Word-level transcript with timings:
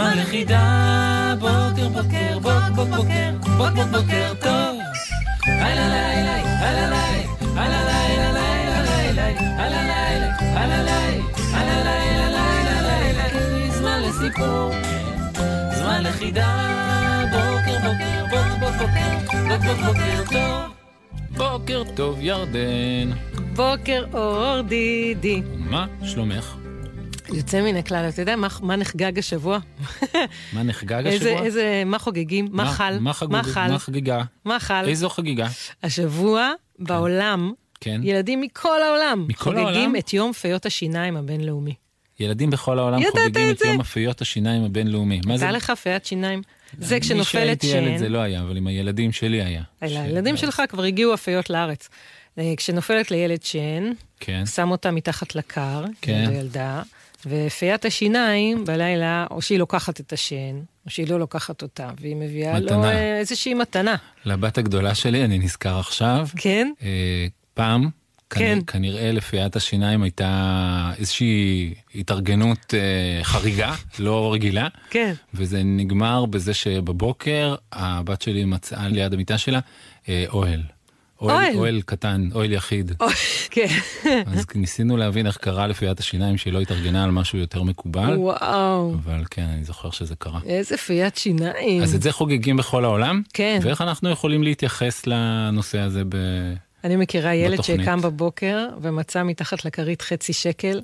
זמן 0.00 0.18
לחידה. 0.18 1.34
בוקר, 1.40 1.88
בוקר, 1.88 2.38
בוק, 2.38 2.74
בוק, 2.74 2.88
בוקר, 2.88 3.30
בוק, 3.58 3.70
בוק, 3.74 3.86
בוקר 3.90 4.32
טוב. 4.40 4.78
הלא 5.46 5.86
לילה, 5.94 6.36
הלא 6.36 6.86
לילה, 6.86 7.62
הלא 7.62 7.80
לילה, 7.88 8.32
לילה, 8.32 8.80
הלא 9.58 9.80
לילה, 9.90 10.36
הלא 10.38 10.82
לילה, 10.82 11.24
הלא 11.52 11.82
לילה, 11.82 12.30
לילה, 12.30 12.82
לילה. 12.82 13.70
זמן 13.70 14.02
לסיפור. 14.02 14.72
זמן 15.72 16.02
לחידה, 16.02 16.48
בוקר 17.30 17.78
בוקר, 17.78 18.24
בוק 18.30 18.58
בוק 18.60 18.74
בוקר, 18.78 19.18
בוק 19.48 19.62
בוק 19.64 19.86
בוקר 19.86 20.22
טוב. 20.30 20.70
בוקר 21.36 21.82
טוב 21.94 22.16
ירדן. 22.20 23.10
בוקר 23.56 24.04
אור 24.12 24.62
דידי. 24.62 25.42
מה 25.58 25.86
שלומך? 26.04 26.59
יוצא 27.32 27.62
מן 27.62 27.76
הכלל, 27.76 28.08
אתה 28.08 28.22
יודע 28.22 28.36
מה, 28.36 28.48
מה 28.62 28.76
נחגג 28.76 29.18
השבוע? 29.18 29.58
מה 30.52 30.62
נחגג 30.62 31.06
איזה, 31.06 31.30
השבוע? 31.30 31.46
איזה, 31.46 31.82
מה 31.86 31.98
חוגגים? 31.98 32.48
מה, 32.50 32.66
חל? 32.72 32.96
מה 33.00 33.12
חגוג- 33.12 33.32
מה 33.32 33.42
חל? 33.42 33.68
מה 33.70 33.78
חגיגה? 33.78 34.22
מה 34.44 34.60
חל? 34.60 34.84
איזו 34.88 35.08
חגיגה? 35.08 35.48
השבוע 35.82 36.52
בעולם, 36.78 37.52
כן. 37.80 38.00
ילדים 38.04 38.40
מכל 38.40 38.82
העולם 38.82 39.24
מכל 39.28 39.44
חוגגים 39.44 39.66
העולם? 39.66 39.96
את 39.96 40.12
יום 40.12 40.32
פיות 40.32 40.66
השיניים 40.66 41.16
הבינלאומי. 41.16 41.74
ילדים 42.20 42.50
בכל 42.50 42.78
העולם 42.78 43.00
חוגגים 43.10 43.50
את 43.50 43.62
את? 43.62 43.66
יום 43.66 43.80
אפיות 43.80 44.20
השיניים 44.20 44.64
הבינלאומי. 44.64 45.20
מה 45.26 45.36
זה? 45.36 45.44
הייתה 45.44 45.56
לך 45.56 45.70
פיית 45.70 46.04
שיניים? 46.04 46.42
זה 46.78 47.00
כשנופלת 47.00 47.24
כשהייתי 47.60 47.66
ילד 47.66 47.98
זה 47.98 48.04
שן. 48.04 48.12
לא 48.12 48.18
היה, 48.18 48.40
אבל 48.40 48.56
עם 48.56 48.66
הילדים 48.66 49.12
שלי 49.12 49.42
היה. 49.42 49.62
הילדים 49.80 50.36
שלך 50.36 50.62
כבר 50.68 50.82
הגיעו 50.82 51.14
אפיות 51.14 51.50
לארץ. 51.50 51.88
אה, 52.38 52.52
כשנופלת 52.56 53.10
לילד 53.10 53.42
שן, 53.42 53.90
כן. 54.20 54.46
שם 54.46 54.70
אותה 54.70 54.90
מתחת 54.90 55.34
לקר, 55.34 55.84
כן. 56.02 56.30
ילדה, 56.34 56.82
ופיית 57.26 57.84
השיניים 57.84 58.64
בלילה, 58.64 59.26
או 59.30 59.42
שהיא 59.42 59.58
לוקחת 59.58 60.00
את 60.00 60.12
השן, 60.12 60.56
או 60.86 60.90
שהיא 60.90 61.08
לא 61.08 61.18
לוקחת 61.18 61.62
אותה, 61.62 61.90
והיא 62.00 62.16
מביאה 62.16 62.58
לו 62.58 62.66
מתנה. 62.66 62.92
אה, 62.92 63.18
איזושהי 63.18 63.54
מתנה. 63.54 63.96
לבת 64.24 64.58
הגדולה 64.58 64.94
שלי, 64.94 65.24
אני 65.24 65.38
נזכר 65.38 65.78
עכשיו, 65.78 66.28
כן? 66.36 66.72
אה, 66.82 67.26
פעם, 67.54 67.88
כן. 68.30 68.58
כנ- 68.60 68.64
כנראה 68.72 69.12
לפיית 69.12 69.56
השיניים 69.56 70.02
הייתה 70.02 70.30
איזושהי 70.98 71.74
התארגנות 71.94 72.74
אה, 72.74 73.24
חריגה, 73.24 73.74
לא 73.98 74.32
רגילה, 74.32 74.68
כן. 74.90 75.12
וזה 75.34 75.62
נגמר 75.62 76.26
בזה 76.26 76.54
שבבוקר 76.54 77.54
הבת 77.72 78.22
שלי 78.22 78.44
מצאה 78.44 78.88
ליד 78.88 79.14
המיטה 79.14 79.38
שלה 79.38 79.58
אה, 80.08 80.24
אוהל. 80.28 80.62
אוהל. 81.20 81.54
אוהל 81.56 81.80
קטן, 81.86 82.28
אוהל 82.34 82.52
יחיד. 82.52 82.92
כן. 83.50 83.66
אז 84.26 84.44
ניסינו 84.54 84.96
להבין 84.96 85.26
איך 85.26 85.36
קרה 85.36 85.66
לפיית 85.66 86.00
השיניים 86.00 86.36
שהיא 86.36 86.52
לא 86.52 86.60
התארגנה 86.60 87.04
על 87.04 87.10
משהו 87.10 87.38
יותר 87.38 87.62
מקובל, 87.62 88.16
וואו, 88.16 88.94
אבל 88.94 89.22
כן, 89.30 89.46
אני 89.54 89.64
זוכר 89.64 89.90
שזה 89.90 90.14
קרה. 90.16 90.40
איזה 90.46 90.76
פיית 90.76 91.16
שיניים. 91.16 91.82
אז 91.82 91.94
את 91.94 92.02
זה 92.02 92.12
חוגגים 92.12 92.56
בכל 92.56 92.84
העולם? 92.84 93.22
כן. 93.32 93.58
ואיך 93.62 93.80
אנחנו 93.80 94.10
יכולים 94.10 94.42
להתייחס 94.42 95.06
לנושא 95.06 95.78
הזה 95.78 96.02
ב... 96.08 96.16
אני 96.84 96.96
מכירה 96.96 97.34
ילד 97.34 97.52
בתוכנית. 97.54 97.80
שקם 97.80 98.00
בבוקר 98.00 98.66
ומצא 98.80 99.22
מתחת 99.22 99.64
לכרית 99.64 100.02
חצי 100.02 100.32
שקל, 100.32 100.80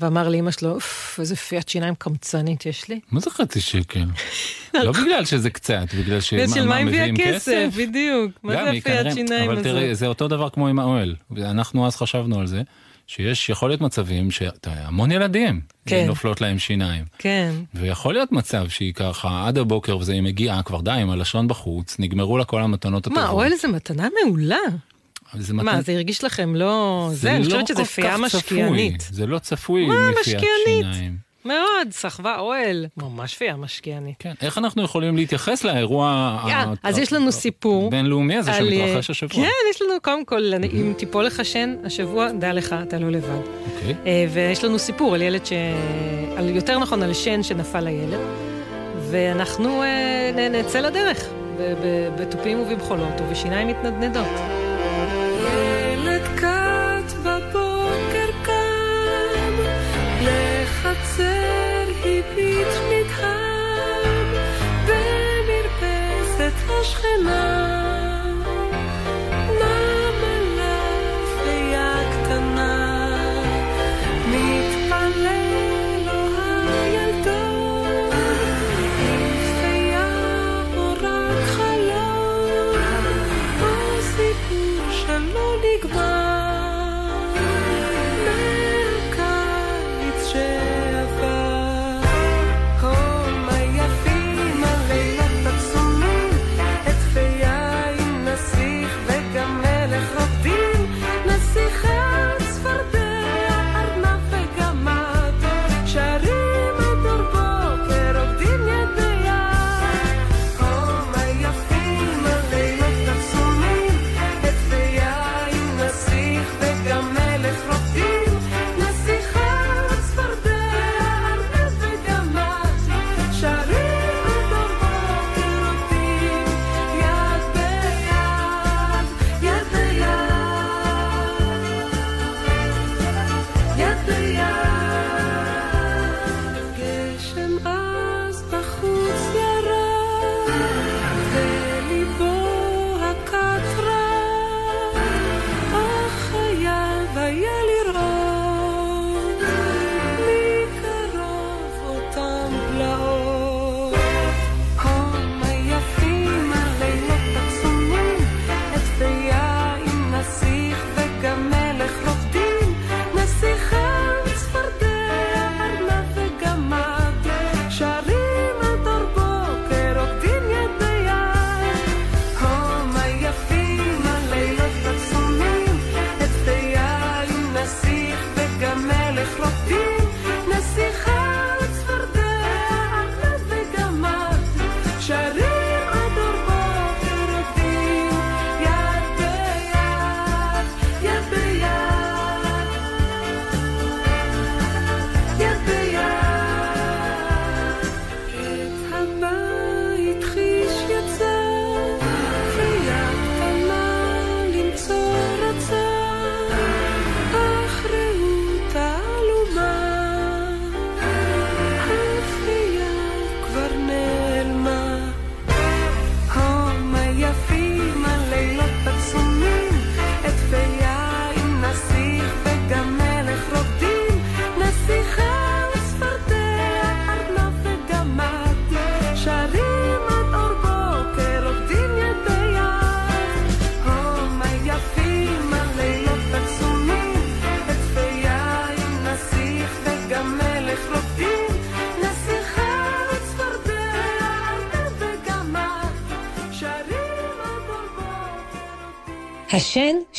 ואמר 0.00 0.28
לאמא 0.28 0.50
שלו, 0.50 0.74
אוף, 0.74 1.16
איזה 1.20 1.36
פיית 1.36 1.68
שיניים 1.68 1.94
קמצנית 1.94 2.66
יש 2.66 2.88
לי. 2.88 3.00
מה 3.10 3.20
זה 3.20 3.30
חצי 3.30 3.60
שקל? 3.60 4.04
לא 4.84 4.92
בגלל 4.92 5.24
שזה 5.24 5.50
קצת, 5.50 5.94
בגלל 5.98 6.20
ש... 6.20 6.32
ושל 6.32 6.66
מה 6.66 6.76
הביאה 6.76 6.84
מביאים 6.84 7.16
כסף, 7.16 7.68
בדיוק. 7.76 8.32
מה 8.42 8.52
זה 8.52 8.70
הפיית 8.70 9.14
שיניים 9.14 9.50
אבל 9.50 9.62
תראי, 9.62 9.84
הזאת? 9.84 9.96
זה 9.98 10.06
אותו 10.06 10.28
דבר 10.28 10.48
כמו 10.50 10.68
עם 10.68 10.78
האוהל. 10.78 11.14
ואנחנו 11.30 11.86
אז 11.86 11.96
חשבנו 11.96 12.40
על 12.40 12.46
זה, 12.46 12.62
שיש, 13.06 13.48
יכול 13.48 13.70
להיות 13.70 13.80
מצבים 13.80 14.28
שהמון 14.30 15.12
ילדים 15.12 15.60
כן. 15.86 16.06
נופלות 16.06 16.40
להם 16.40 16.58
שיניים. 16.58 17.04
כן. 17.18 17.52
ויכול 17.74 18.14
להיות 18.14 18.32
מצב 18.32 18.68
שהיא 18.68 18.94
ככה 18.94 19.46
עד 19.46 19.58
הבוקר 19.58 19.96
וזה 19.96 20.12
היא 20.12 20.22
מגיעה 20.22 20.62
כבר 20.62 20.80
די 20.80 20.90
עם 20.90 21.10
הלשון 21.10 21.48
בחוץ, 21.48 21.96
נגמרו 21.98 22.38
לה 22.38 22.44
כל 22.44 22.62
המתנות 22.62 23.06
הטובות. 23.06 23.22
מה, 23.22 23.30
אוהל 23.30 23.52
זה 23.54 23.68
מתנה 23.68 24.08
מעולה. 24.24 24.56
זה 25.38 25.54
מה, 25.54 25.62
מתן- 25.62 25.80
זה 25.80 25.92
הרגיש 25.92 26.24
לכם 26.24 26.54
לא... 26.56 27.08
זה, 27.12 27.32
אני 27.36 27.44
חושבת 27.44 27.66
שזה 27.66 27.84
פייה 27.84 28.10
כך 28.10 28.26
צפוי. 28.28 28.36
משקיענית. 28.62 29.08
זה 29.10 29.26
לא 29.26 29.38
צפוי 29.38 29.86
מה, 29.86 29.94
מפיית 30.10 30.18
משקיענית? 30.20 30.94
שיניים. 30.94 31.30
מאוד, 31.44 31.58
סחבה 31.90 32.38
אוהל. 32.38 32.86
ממש 32.96 33.34
פייה 33.34 33.56
משקיענית. 33.56 34.14
כן, 34.18 34.32
איך 34.42 34.58
אנחנו 34.58 34.82
יכולים 34.82 35.16
להתייחס 35.16 35.64
לאירוע 35.64 36.38
אז 36.82 36.98
יש 36.98 37.12
לנו 37.12 37.32
סיפור 37.32 37.86
הבינלאומי 37.86 38.36
הזה 38.36 38.52
על, 38.52 38.70
שמתרחש 38.70 39.10
השבוע? 39.10 39.34
כן, 39.44 39.50
יש 39.70 39.82
לנו, 39.82 39.92
קודם 40.02 40.24
כל, 40.24 40.52
אני- 40.54 40.68
אם 40.68 40.92
תיפול 40.96 41.24
לך 41.24 41.44
שן 41.44 41.74
השבוע, 41.84 42.32
דע 42.32 42.52
לך, 42.52 42.74
אתה 42.88 42.98
לא 42.98 43.10
לבד. 43.10 43.28
אוקיי. 43.76 43.94
אה, 44.06 44.26
ויש 44.32 44.64
לנו 44.64 44.78
סיפור 44.78 45.14
על 45.14 45.22
ילד 45.22 45.46
ש... 45.46 45.52
על, 46.36 46.48
יותר 46.56 46.78
נכון, 46.78 47.02
על 47.02 47.14
שן 47.14 47.42
שנפל 47.42 47.80
לילד, 47.80 48.20
ואנחנו 49.10 49.82
אה, 49.82 50.48
נצא 50.50 50.80
לדרך, 50.80 51.24
בתופים 52.20 52.58
ובמחולות 52.60 53.20
ובשיניים 53.20 53.68
מתנדנדות. 53.68 54.26
במרפסת 67.00 67.20
השכנה. 67.24 67.79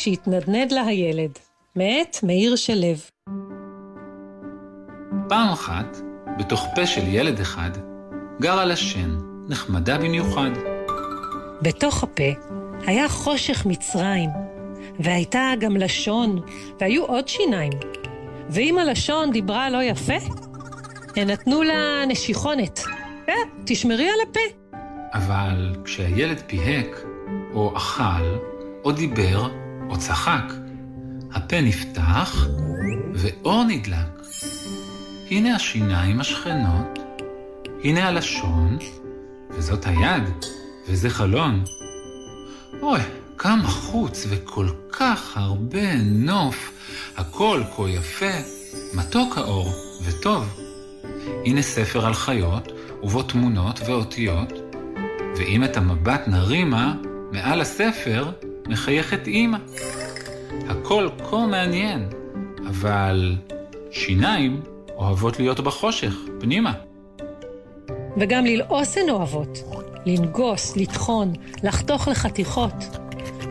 שהתנדנד 0.02 0.72
לה 0.72 0.82
הילד, 0.82 1.38
מאת 1.76 2.16
מאיר 2.22 2.56
שלו. 2.56 2.94
פעם 5.28 5.48
אחת, 5.48 5.96
בתוך 6.38 6.66
פה 6.74 6.86
של 6.86 7.02
ילד 7.08 7.40
אחד, 7.40 7.70
גרה 8.40 8.64
לה 8.64 8.76
שן, 8.76 9.16
נחמדה 9.48 9.98
במיוחד. 9.98 10.50
בתוך 11.62 12.02
הפה 12.02 12.32
היה 12.86 13.08
חושך 13.08 13.66
מצרים, 13.66 14.30
והייתה 15.00 15.52
גם 15.60 15.76
לשון, 15.76 16.40
והיו 16.80 17.04
עוד 17.04 17.28
שיניים. 17.28 17.72
ואם 18.50 18.78
הלשון 18.78 19.30
דיברה 19.30 19.70
לא 19.70 19.82
יפה, 19.82 20.16
הן 21.16 21.30
נתנו 21.30 21.62
לה 21.62 22.04
נשיכונת. 22.08 22.80
אה, 23.28 23.34
תשמרי 23.64 24.08
על 24.08 24.28
הפה. 24.30 24.76
אבל 25.14 25.74
כשהילד 25.84 26.42
פיהק, 26.46 27.04
או 27.54 27.76
אכל, 27.76 28.38
או 28.84 28.92
דיבר, 28.92 29.61
או 29.92 29.98
צחק, 29.98 30.52
הפה 31.32 31.60
נפתח, 31.60 32.46
ואור 33.14 33.64
נדלק. 33.64 34.22
הנה 35.30 35.56
השיניים 35.56 36.20
השכנות, 36.20 36.98
הנה 37.84 38.08
הלשון, 38.08 38.78
וזאת 39.50 39.86
היד, 39.86 40.22
וזה 40.88 41.10
חלון. 41.10 41.64
אוי, 42.82 43.00
כמה 43.38 43.68
חוץ 43.68 44.26
וכל 44.28 44.68
כך 44.92 45.36
הרבה 45.36 45.94
נוף, 46.02 46.72
הכל 47.16 47.62
כה 47.76 47.88
יפה, 47.88 48.32
מתוק 48.94 49.38
האור 49.38 49.72
וטוב. 50.02 50.60
הנה 51.44 51.62
ספר 51.62 52.06
על 52.06 52.14
חיות, 52.14 52.68
ובו 53.02 53.22
תמונות 53.22 53.80
ואותיות, 53.86 54.52
ואם 55.36 55.64
את 55.64 55.76
המבט 55.76 56.28
נרימה, 56.28 56.94
מעל 57.32 57.60
הספר 57.60 58.30
מחייכת 58.66 59.26
אימא. 59.26 59.58
הכל 60.68 61.08
כה 61.30 61.46
מעניין, 61.46 62.08
אבל 62.68 63.36
שיניים 63.90 64.60
אוהבות 64.96 65.38
להיות 65.38 65.60
בחושך, 65.60 66.14
פנימה. 66.40 66.72
וגם 68.16 68.46
ללעוס 68.46 68.98
הן 68.98 69.10
אוהבות. 69.10 69.58
לנגוס, 70.06 70.76
לטחון, 70.76 71.32
לחתוך 71.62 72.08
לחתיכות. 72.08 72.74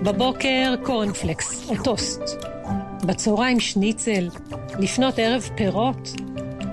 בבוקר 0.04 0.74
קורנפלקס 0.84 1.70
או 1.70 1.84
טוסט. 1.84 2.22
בצהריים 3.06 3.60
שניצל, 3.60 4.30
לפנות 4.80 5.20
ערב 5.20 5.50
פירות. 5.58 6.10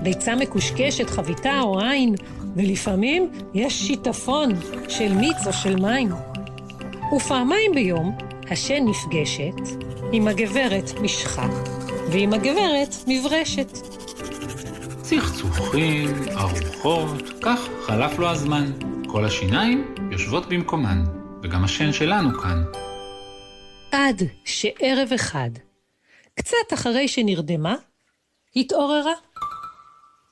ביצה 0.03 0.35
מקושקשת, 0.35 1.09
חביתה 1.09 1.59
או 1.61 1.79
עין, 1.79 2.15
ולפעמים 2.55 3.31
יש 3.53 3.87
שיטפון 3.87 4.49
של 4.87 5.13
מיץ 5.13 5.47
או 5.47 5.53
של 5.53 5.75
מים. 5.75 6.09
ופעמיים 7.15 7.71
ביום 7.73 8.28
השן 8.51 8.85
נפגשת 8.85 9.85
עם 10.11 10.27
הגברת 10.27 10.99
משחה 11.01 11.47
ועם 12.11 12.33
הגברת 12.33 12.95
מברשת. 13.07 13.71
צחצוחים, 15.01 16.07
ארוחות, 16.37 17.23
כך 17.41 17.69
חלף 17.81 18.19
לו 18.19 18.29
הזמן. 18.29 18.71
כל 19.07 19.25
השיניים 19.25 19.95
יושבות 20.11 20.49
במקומן, 20.49 21.03
וגם 21.43 21.63
השן 21.63 21.93
שלנו 21.93 22.39
כאן. 22.39 22.63
עד 23.91 24.21
שערב 24.45 25.09
אחד, 25.15 25.49
קצת 26.35 26.73
אחרי 26.73 27.07
שנרדמה, 27.07 27.75
התעוררה. 28.55 29.13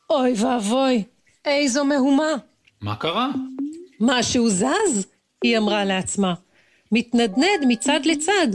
אוי 0.09 0.33
ואבוי, 0.37 1.03
איזו 1.45 1.85
מהומה. 1.85 2.33
מה 2.81 2.95
קרה? 2.95 3.29
משהו 3.99 4.49
זז, 4.49 5.07
היא 5.43 5.57
אמרה 5.57 5.85
לעצמה. 5.85 6.33
מתנדנד 6.91 7.65
מצד 7.67 7.99
לצד. 8.05 8.47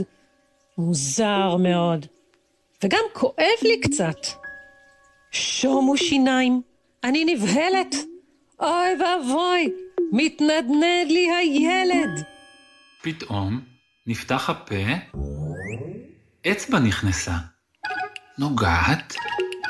מוזר 0.77 1.55
מאוד. 1.55 2.05
וגם 2.83 3.03
כואב 3.13 3.59
לי 3.61 3.79
קצת. 3.81 4.17
שומו 5.31 5.97
שיניים, 5.97 6.61
אני 7.03 7.25
נבהלת. 7.25 7.95
אוי 8.59 8.89
ואבוי, 8.99 9.71
מתנדנד 10.11 11.07
לי 11.11 11.31
הילד. 11.31 12.23
פתאום 13.01 13.61
נפתח 14.07 14.49
הפה, 14.49 14.75
אצבע 16.51 16.79
נכנסה. 16.79 17.31
נוגעת, 18.37 19.13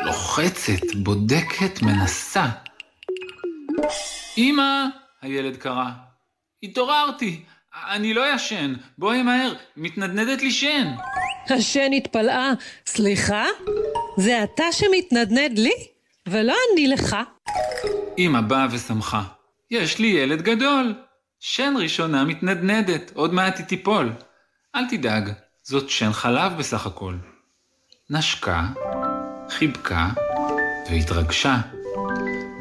לוחצת, 0.06 0.96
בודקת, 1.04 1.82
מנסה. 1.82 2.46
אמא, 4.38 4.86
הילד 5.22 5.58
קרא, 5.58 5.90
התעוררתי, 6.64 7.44
אני 7.76 8.14
לא 8.14 8.36
ישן, 8.36 8.74
בואי 8.98 9.24
מהר, 9.24 9.54
מתנדנדת 9.78 10.42
לי 10.42 10.52
שן. 10.52 10.88
השן 11.50 11.94
התפלאה, 11.94 12.52
סליחה? 12.86 13.46
זה 14.18 14.44
אתה 14.44 14.64
שמתנדנד 14.72 15.60
לי? 15.60 15.74
ולא 16.28 16.56
אני 16.74 16.88
לך. 16.88 17.16
אמא 18.18 18.42
באה 18.42 18.68
ושמחה. 18.72 19.24
יש 19.72 20.00
לי 20.00 20.08
ילד 20.08 20.42
גדול. 20.42 20.94
שן 21.40 21.74
ראשונה 21.78 22.24
מתנדנדת, 22.24 23.12
עוד 23.16 23.34
מעט 23.34 23.58
היא 23.58 23.66
תיפול. 23.66 24.14
אל 24.76 24.90
תדאג, 24.90 25.30
זאת 25.64 25.90
שן 25.90 26.14
חלב 26.14 26.58
בסך 26.58 26.86
הכל. 26.86 27.16
נשקה, 28.10 28.64
חיבקה 29.50 30.10
והתרגשה. 30.90 31.58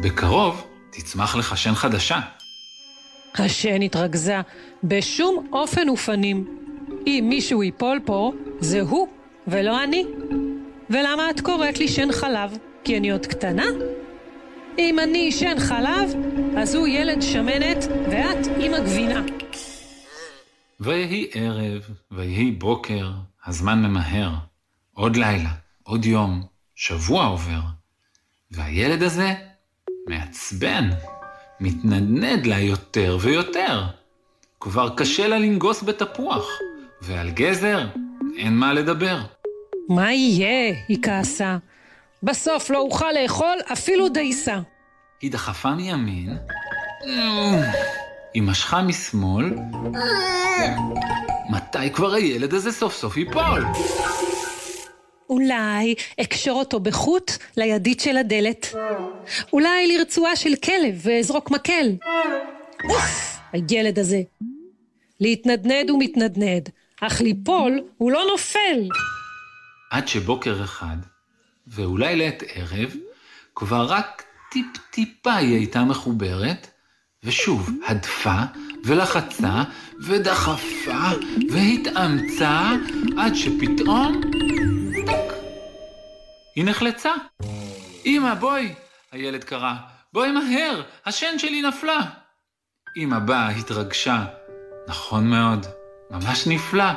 בקרוב 0.02 0.66
תצמח 0.90 1.36
לך 1.36 1.56
שן 1.56 1.74
חדשה. 1.74 2.20
השן 3.34 3.82
התרכזה 3.82 4.40
בשום 4.84 5.48
אופן 5.52 5.88
ופנים. 5.88 6.58
אם 7.06 7.26
מישהו 7.28 7.62
ייפול 7.62 8.00
פה, 8.04 8.32
זה 8.60 8.80
הוא 8.80 9.08
ולא 9.46 9.84
אני. 9.84 10.06
ולמה 10.90 11.30
את 11.30 11.40
קוראת 11.40 11.78
לי 11.78 11.88
שן 11.88 12.12
חלב? 12.12 12.58
כי 12.84 12.98
אני 12.98 13.10
עוד 13.10 13.26
קטנה? 13.26 13.64
אם 14.78 14.98
אני 14.98 15.32
שן 15.32 15.58
חלב, 15.58 16.14
אז 16.56 16.74
הוא 16.74 16.88
ילד 16.88 17.22
שמנת 17.22 17.84
ואת 18.10 18.46
אימא 18.60 18.80
גבינה. 18.80 19.22
ויהי 20.80 21.26
ערב, 21.34 21.82
ויהי 22.10 22.50
בוקר, 22.50 23.10
הזמן 23.46 23.82
ממהר. 23.82 24.30
עוד 24.92 25.16
לילה, 25.16 25.50
עוד 25.82 26.04
יום, 26.04 26.42
שבוע 26.74 27.26
עובר. 27.26 27.60
והילד 28.50 29.02
הזה 29.02 29.32
מעצבן, 30.08 30.88
מתנדנד 31.60 32.46
לה 32.46 32.58
יותר 32.60 33.18
ויותר. 33.20 33.82
כבר 34.60 34.88
קשה 34.96 35.28
לה 35.28 35.38
לנגוס 35.38 35.82
בתפוח, 35.82 36.48
ועל 37.02 37.30
גזר 37.30 37.86
אין 38.36 38.52
מה 38.52 38.72
לדבר. 38.72 39.18
מה 39.88 40.12
יהיה? 40.12 40.74
היא 40.88 40.98
כעסה. 41.02 41.56
בסוף 42.22 42.70
לא 42.70 42.78
אוכל 42.78 43.12
לאכול 43.22 43.58
אפילו 43.72 44.08
דייסה. 44.08 44.58
היא 45.20 45.32
דחפה 45.32 45.74
מימין, 45.74 46.36
היא 48.34 48.42
משכה 48.42 48.82
משמאל, 48.82 49.54
מתי 51.50 51.90
כבר 51.92 52.14
הילד 52.14 52.54
הזה 52.54 52.72
סוף 52.72 52.94
סוף 52.94 53.16
ייפול? 53.16 53.64
אולי 55.32 55.94
אקשור 56.20 56.58
אותו 56.58 56.80
בחוט 56.80 57.32
לידית 57.56 58.00
של 58.00 58.16
הדלת. 58.16 58.74
אולי 59.52 59.86
לרצועה 59.86 60.36
של 60.36 60.54
כלב 60.64 61.00
ואזרוק 61.02 61.50
מקל. 61.50 61.96
אוף, 62.90 63.38
הילד 63.52 63.98
הזה. 63.98 64.22
להתנדנד 65.20 65.90
הוא 65.90 66.02
מתנדנד, 66.02 66.68
אך 67.00 67.20
ליפול 67.20 67.80
הוא 67.98 68.12
לא 68.12 68.24
נופל. 68.30 68.88
עד 69.90 70.08
שבוקר 70.08 70.64
אחד, 70.64 70.96
ואולי 71.66 72.16
לעת 72.16 72.42
ערב, 72.54 72.94
כבר 73.54 73.86
רק 73.88 74.22
טיפ-טיפה 74.50 75.34
היא 75.34 75.54
הייתה 75.54 75.84
מחוברת, 75.84 76.66
ושוב 77.24 77.70
הדפה, 77.86 78.40
ולחצה, 78.84 79.62
ודחפה, 80.06 81.10
והתאמצה, 81.50 82.70
עד 83.18 83.34
שפתאום... 83.34 84.20
היא 86.54 86.64
נחלצה. 86.64 87.12
אמא, 88.06 88.34
בואי, 88.34 88.74
הילד 89.12 89.44
קרא, 89.44 89.72
בואי 90.12 90.32
מהר, 90.32 90.82
השן 91.06 91.38
שלי 91.38 91.62
נפלה. 91.62 92.00
אמא 92.96 93.18
באה, 93.18 93.48
התרגשה. 93.48 94.24
נכון 94.88 95.26
מאוד, 95.26 95.66
ממש 96.10 96.46
נפלא. 96.46 96.92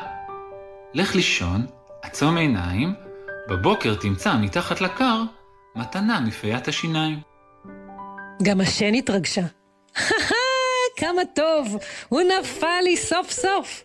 לך 0.94 1.16
לישון, 1.16 1.66
עצום 2.02 2.38
עיניים, 2.38 2.94
בבוקר 3.50 3.96
תמצא 3.96 4.38
מתחת 4.38 4.82
לקר 4.82 5.22
מתנה 5.76 6.20
מפיית 6.20 6.68
השיניים. 6.68 7.20
גם 8.44 8.62
השן 8.62 8.94
התרגשה. 8.94 9.46
כמה 11.00 11.22
טוב, 11.36 11.78
הוא 12.10 12.22
נפל 12.22 12.82
לי 12.84 12.98
סוף 12.98 13.32
סוף. 13.32 13.84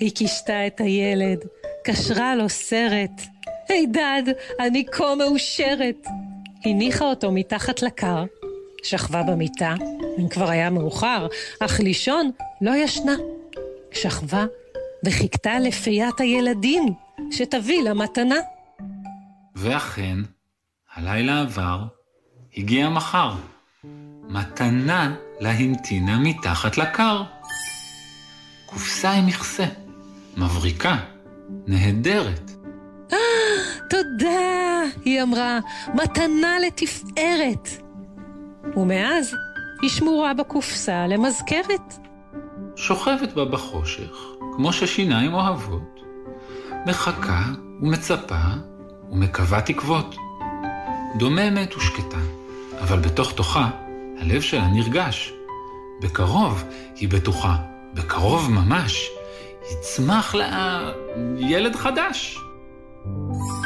היא 0.00 0.14
קישתה 0.14 0.66
את 0.66 0.80
הילד, 0.80 1.38
קשרה 1.84 2.34
לו 2.34 2.48
סרט. 2.48 3.35
הידד, 3.68 4.22
אני 4.60 4.84
כה 4.92 5.14
מאושרת. 5.14 6.06
הניחה 6.64 7.04
אותו 7.04 7.32
מתחת 7.32 7.82
לקר, 7.82 8.24
שכבה 8.82 9.22
במיטה, 9.22 9.74
אם 10.18 10.28
כבר 10.28 10.50
היה 10.50 10.70
מאוחר, 10.70 11.26
אך 11.60 11.80
לישון 11.80 12.30
לא 12.60 12.76
ישנה. 12.76 13.14
שכבה 13.92 14.44
וחיכתה 15.04 15.58
לפיית 15.58 16.20
הילדים 16.20 16.94
שתביא 17.30 17.82
לה 17.82 17.94
מתנה. 17.94 18.36
ואכן, 19.54 20.18
הלילה 20.94 21.40
עבר, 21.40 21.84
הגיע 22.56 22.88
מחר. 22.88 23.32
מתנה 24.28 25.16
לה 25.40 25.50
המתינה 25.50 26.18
מתחת 26.18 26.78
לקר. 26.78 27.22
קופסה 28.66 29.12
עם 29.12 29.26
מכסה, 29.26 29.64
מבריקה, 30.36 30.96
נהדרת. 31.66 32.55
תודה, 33.90 34.82
היא 35.04 35.22
אמרה, 35.22 35.58
מתנה 35.94 36.56
לתפארת. 36.66 37.68
ומאז 38.76 39.34
היא 39.82 39.90
שמורה 39.90 40.34
בקופסה 40.34 41.06
למזכרת. 41.06 41.94
שוכבת 42.76 43.32
בה 43.32 43.44
בחושך, 43.44 44.16
כמו 44.56 44.72
ששיניים 44.72 45.34
אוהבות, 45.34 46.00
מחכה 46.86 47.42
ומצפה 47.82 48.40
ומקווה 49.10 49.60
תקוות. 49.60 50.16
דוממת 51.18 51.76
ושקטה, 51.76 52.18
אבל 52.80 52.98
בתוך 52.98 53.32
תוכה 53.32 53.70
הלב 54.18 54.40
שלה 54.40 54.66
נרגש. 54.66 55.32
בקרוב, 56.00 56.64
היא 56.96 57.08
בטוחה, 57.08 57.56
בקרוב 57.94 58.50
ממש, 58.50 59.08
יצמח 59.72 60.34
לה 60.34 60.90
ילד 61.38 61.76
חדש. 61.76 62.38
יום 63.06 63.65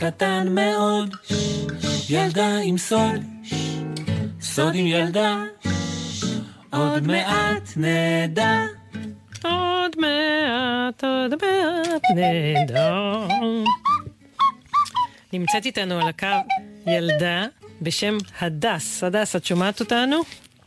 קטן 0.00 0.46
מאוד, 0.54 1.16
ילדה 2.10 2.56
עם 2.64 2.78
סוד, 2.78 3.24
סוד 4.40 4.74
עם 4.74 4.86
ילדה, 4.86 5.42
עוד 6.72 7.06
מעט 7.06 7.62
נדע. 7.76 8.60
עוד 9.44 9.96
מעט, 9.98 11.04
עוד 11.04 11.34
מעט 11.42 12.02
נדע. 12.16 12.92
נמצאת 15.32 15.66
איתנו 15.66 16.00
על 16.00 16.08
הקו 16.08 16.26
ילדה 16.86 17.46
בשם 17.82 18.16
הדס. 18.40 19.04
הדס, 19.04 19.36
את 19.36 19.44
שומעת 19.44 19.80
אותנו? 19.80 20.16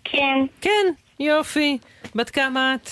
כן, 0.04 0.38
כן. 0.62 0.86
יופי. 1.20 1.78
בת 2.16 2.30
כמה 2.30 2.76
את? 2.76 2.90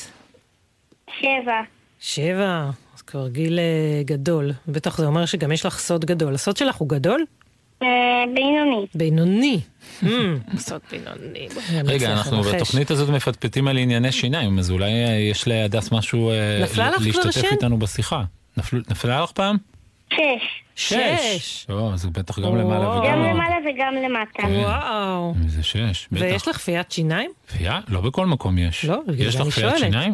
שבע. 1.19 1.62
שבע. 2.00 2.69
אז 3.01 3.05
כבר 3.05 3.27
גיל 3.27 3.60
אה, 3.60 4.03
גדול. 4.05 4.51
בטח 4.67 4.98
זה 4.98 5.05
אומר 5.05 5.25
שגם 5.25 5.51
יש 5.51 5.65
לך 5.65 5.79
סוד 5.79 6.05
גדול. 6.05 6.34
הסוד 6.36 6.58
שלך 6.58 6.75
הוא 6.75 6.89
גדול? 6.89 7.25
אה, 7.84 7.88
בינוני. 8.36 8.88
בינוני. 8.96 9.60
Hmm, 10.01 10.05
סוד 10.58 10.81
בינוני. 10.91 11.46
נצליח 11.46 11.86
רגע, 11.86 12.12
אנחנו. 12.12 12.41
בתוכנית 12.41 12.91
הזאת 12.91 13.10
מפטפטים 13.10 13.67
על 13.67 13.77
ענייני 13.77 14.12
שיניים, 14.12 14.60
אז 14.60 14.72
אולי 14.72 14.91
אה, 15.05 15.12
יש 15.12 15.48
להדס 15.48 15.91
משהו 15.91 16.31
אה, 16.31 16.60
להשתתף? 16.60 17.51
איתנו 17.51 17.77
בשיחה. 17.79 18.24
נפל- 18.58 18.81
נפלה 18.89 19.22
לך 19.24 19.31
פעם? 19.31 19.58
שש. 20.10 20.20
שש. 20.75 21.65
או, 21.70 21.98
זה 21.98 22.10
בטח 22.10 22.39
גם. 22.39 22.55
למעלה 22.58 22.89
וגם 22.89 23.03
גם 23.05 23.20
למטה. 23.20 23.34
למעלה 23.34 23.55
וגם 23.75 23.93
למטה. 24.05 24.31
כן. 24.41 24.48
וואו. 24.63 25.34
זה 25.48 25.63
שש, 25.63 26.08
בטח. 26.12 26.22
ויש 26.22 26.48
לך 26.48 26.58
פיית 26.58 26.91
שיניים? 26.91 27.31
פייה? 27.58 27.79
לא 27.88 28.01
בכל 28.01 28.25
מקום 28.25 28.58
יש. 28.58 28.86
לא, 28.86 29.00
בגלל 29.08 29.27
יש 29.27 29.34
זה 29.34 29.39
לך 29.39 29.46
אני 29.46 29.51
פיית 29.51 29.65
שואלת. 29.70 29.79
שיניים? 29.79 30.13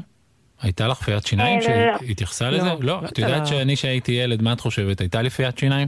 הייתה 0.62 0.88
לך 0.88 0.98
פיית 1.02 1.26
שיניים 1.26 1.60
אה, 1.62 1.86
לא. 1.92 1.98
שהתייחסה 2.08 2.50
לא, 2.50 2.58
לזה? 2.58 2.68
לא 2.70 2.76
לא. 2.82 3.00
את 3.06 3.18
יודעת 3.20 3.40
לה- 3.40 3.46
שאני 3.46 3.76
שהייתי 3.76 4.12
ילד, 4.12 4.42
מה 4.42 4.54
את 4.54 4.60
חושבת? 4.60 5.00
הייתה 5.02 5.22
לי 5.22 5.30
פיית 5.30 5.58
שיניים? 5.58 5.88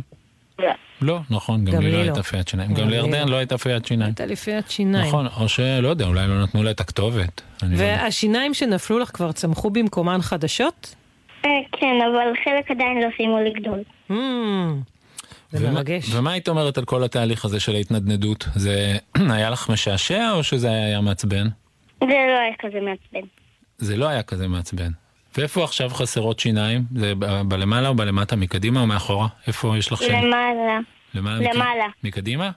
לא. 0.59 0.67
לא, 1.01 1.19
נכון, 1.29 1.65
גם 1.65 1.81
לי 1.81 1.91
לא 1.91 1.97
לא. 1.97 2.03
הייתה 2.03 2.23
פיית 2.23 2.47
שיניים. 2.47 2.73
גם 2.73 2.81
גם 2.83 2.89
לי 2.89 2.95
לירדן 2.95 3.25
לא. 3.25 3.31
לא 3.31 3.35
הייתה 3.35 3.57
פיית 3.57 3.85
שיניים. 3.85 4.09
הייתה 4.09 4.25
לי 4.25 4.35
פיית 4.35 4.69
שיניים. 4.69 5.07
נכון, 5.07 5.27
או 5.39 5.49
שלא 5.49 5.87
יודע, 5.87 6.05
אולי 6.05 6.27
לא 6.27 6.43
נתנו 6.43 6.63
לה 6.63 6.71
את 6.71 6.79
הכתובת. 6.79 7.41
לא. 7.63 7.67
והשיניים 7.77 8.53
שנפלו 8.53 8.99
לך 8.99 9.09
כבר 9.13 9.31
צמחו 9.31 9.69
במקומן 9.69 10.21
חדשות? 10.21 10.95
אה, 11.45 11.49
כן, 11.71 11.95
אבל 12.11 12.33
חלק 12.43 12.71
עדיין 12.71 12.97
לא 13.01 13.07
סיימו 13.17 13.39
לגדול. 13.39 13.79
Hmm, 14.11 14.13
זה 15.51 15.69
מרגש. 15.71 16.13
ומה 16.13 16.31
היית 16.31 16.49
אומרת 16.49 16.77
על 16.77 16.85
כל 16.85 17.03
התהליך 17.03 17.45
הזה 17.45 17.59
של 17.59 17.75
ההתנדנדות? 17.75 18.47
זה 18.55 18.97
היה 19.35 19.49
לך 19.49 19.69
משעשע 19.69 20.31
או 20.31 20.43
שזה 20.43 20.69
היה 20.69 21.01
מעצבן? 21.01 21.47
זה 21.99 22.05
לא 22.07 22.13
היה 22.39 22.53
כזה 22.59 22.79
מעצבן. 22.81 23.27
זה 23.79 23.97
לא 23.97 24.07
היה 24.07 24.23
כזה 24.23 24.47
מעצבן. 24.47 24.91
ואיפה 25.37 25.63
עכשיו 25.63 25.89
חסרות 25.89 26.39
שיניים? 26.39 26.83
זה 26.95 27.13
ב- 27.19 27.41
בלמעלה 27.41 27.87
או 27.89 27.95
בלמטה? 27.95 28.35
מקדימה 28.35 28.81
או 28.81 28.87
מאחורה? 28.87 29.27
איפה 29.47 29.77
יש 29.77 29.91
לך 29.91 29.99
שיניים? 30.01 30.25
למעלה. 30.27 30.79
למעלה. 31.13 31.49
מכ- 31.49 31.55
למעלה. 31.55 31.85
מקדימה? 32.03 32.51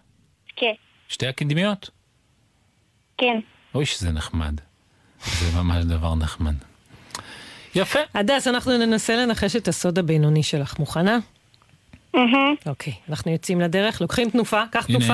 כן. 0.57 0.73
שתי 1.09 1.27
הקדמיות? 1.27 1.91
כן. 3.19 3.41
אוי, 3.75 3.87
שזה 3.87 4.11
נחמד. 4.13 4.55
זה 5.25 5.57
ממש 5.59 5.85
דבר 5.85 6.15
נחמד. 6.15 6.55
יפה. 7.75 7.99
הדס, 8.15 8.49
אנחנו 8.49 8.79
ננסה 8.79 9.17
לנחש 9.17 9.57
את 9.57 9.69
הסוד 9.69 9.99
הבינוני 9.99 10.43
שלך. 10.43 10.79
מוכנה? 10.79 11.19
אוקיי, 12.67 12.93
אנחנו 13.11 13.33
יוצאים 13.33 13.61
לדרך, 13.61 14.01
לוקחים 14.01 14.31
תנופה, 14.31 14.63
קח 14.71 14.87
תנופה, 14.87 15.07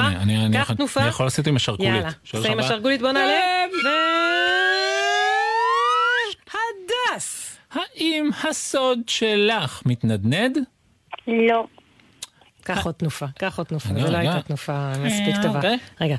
קח 0.52 0.72
תנופה. 0.72 1.00
אני 1.00 1.08
יכול 1.08 1.26
לעשות 1.26 1.46
עם 1.46 1.56
השרקולית. 1.56 1.92
יאללה, 1.94 2.10
עושה 2.34 2.48
עם 2.48 2.58
ארבע. 2.58 2.64
השרגולית, 2.64 3.00
בוא 3.00 3.12
נעלה. 3.12 3.40
הדס! 7.12 7.58
האם 7.70 8.30
הסוד 8.44 8.98
שלך 9.06 9.82
מתנדנד? 9.86 10.58
לא. 11.26 11.66
קח 12.62 12.86
עוד 12.86 12.94
תנופה, 12.94 13.26
קח 13.38 13.58
עוד 13.58 13.66
תנופה, 13.66 13.88
זו 13.88 14.12
לא. 14.12 14.16
הייתה 14.16 14.42
תנופה 14.42 14.92
מספיק 14.98 15.34
אה, 15.36 15.42
טובה. 15.42 15.58
אוקיי. 15.58 15.78
רגע. 16.00 16.16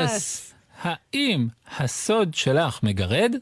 הדס! 0.00 0.54
האם 0.82 1.48
הסוד 1.78 2.34
שלך 2.34 2.82
מגרד? 2.82 3.34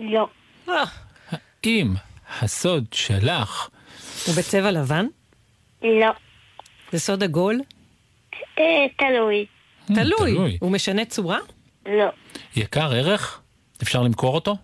לא. 0.00 0.28
אה, 0.68 0.84
האם 1.30 1.94
הסוד 2.40 2.84
שלך 2.92 3.68
הוא 4.26 4.34
בצבע 4.34 4.70
לבן? 4.70 5.06
לא. 5.82 6.10
זה 6.92 6.98
סוד 6.98 7.22
עגול? 7.22 7.60
אה, 8.58 8.64
תלוי. 8.98 9.46
תלוי. 9.86 10.32
תלוי. 10.32 10.58
הוא 10.60 10.70
משנה 10.70 11.04
צורה? 11.04 11.38
לא. 11.88 12.04
יקר 12.56 12.92
ערך? 12.92 13.40
אפשר 13.82 14.02
למכור 14.02 14.34
אותו? 14.34 14.56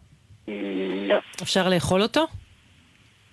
לא. 1.09 1.15
אפשר 1.43 1.69
לאכול 1.69 2.03
אותו? 2.03 2.27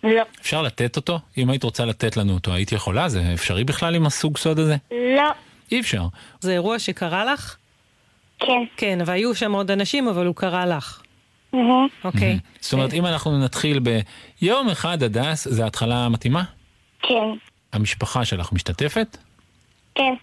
לא. 0.03 0.21
אפשר 0.41 0.61
לתת 0.61 0.95
אותו? 0.95 1.19
אם 1.37 1.49
היית 1.49 1.63
רוצה 1.63 1.85
לתת 1.85 2.17
לנו 2.17 2.33
אותו, 2.33 2.53
היית 2.53 2.71
יכולה? 2.71 3.09
זה 3.09 3.33
אפשרי 3.33 3.63
בכלל 3.63 3.95
עם 3.95 4.05
הסוג 4.05 4.37
סוד 4.37 4.59
הזה? 4.59 4.75
לא. 4.91 5.23
אי 5.71 5.79
אפשר. 5.79 6.03
זה 6.39 6.51
אירוע 6.51 6.79
שקרה 6.79 7.25
לך? 7.25 7.55
כן. 8.39 8.63
כן, 8.77 8.99
והיו 9.05 9.35
שם 9.35 9.51
עוד 9.51 9.71
אנשים, 9.71 10.07
אבל 10.07 10.25
הוא 10.25 10.35
קרה 10.35 10.65
לך. 10.65 11.01
אוקיי. 12.03 12.39
זאת 12.59 12.73
אומרת, 12.73 12.93
אם 12.93 13.05
אנחנו 13.05 13.43
נתחיל 13.43 13.79
ביום 14.41 14.69
אחד 14.69 15.03
הדס, 15.03 15.47
זה 15.47 15.65
התחלה 15.65 16.09
מתאימה? 16.09 16.43
כן. 17.01 17.29
המשפחה 17.73 18.25
שלך 18.25 18.53
משתתפת? 18.53 19.17
כן. 19.95 20.13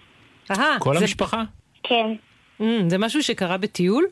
אהה, 0.50 0.78
כל 0.78 0.94
זה- 0.94 1.00
המשפחה? 1.00 1.42
כן. 1.82 2.06
אמ, 2.60 2.90
זה 2.90 2.98
משהו 2.98 3.22
שקרה 3.22 3.56
בטיול? 3.56 4.04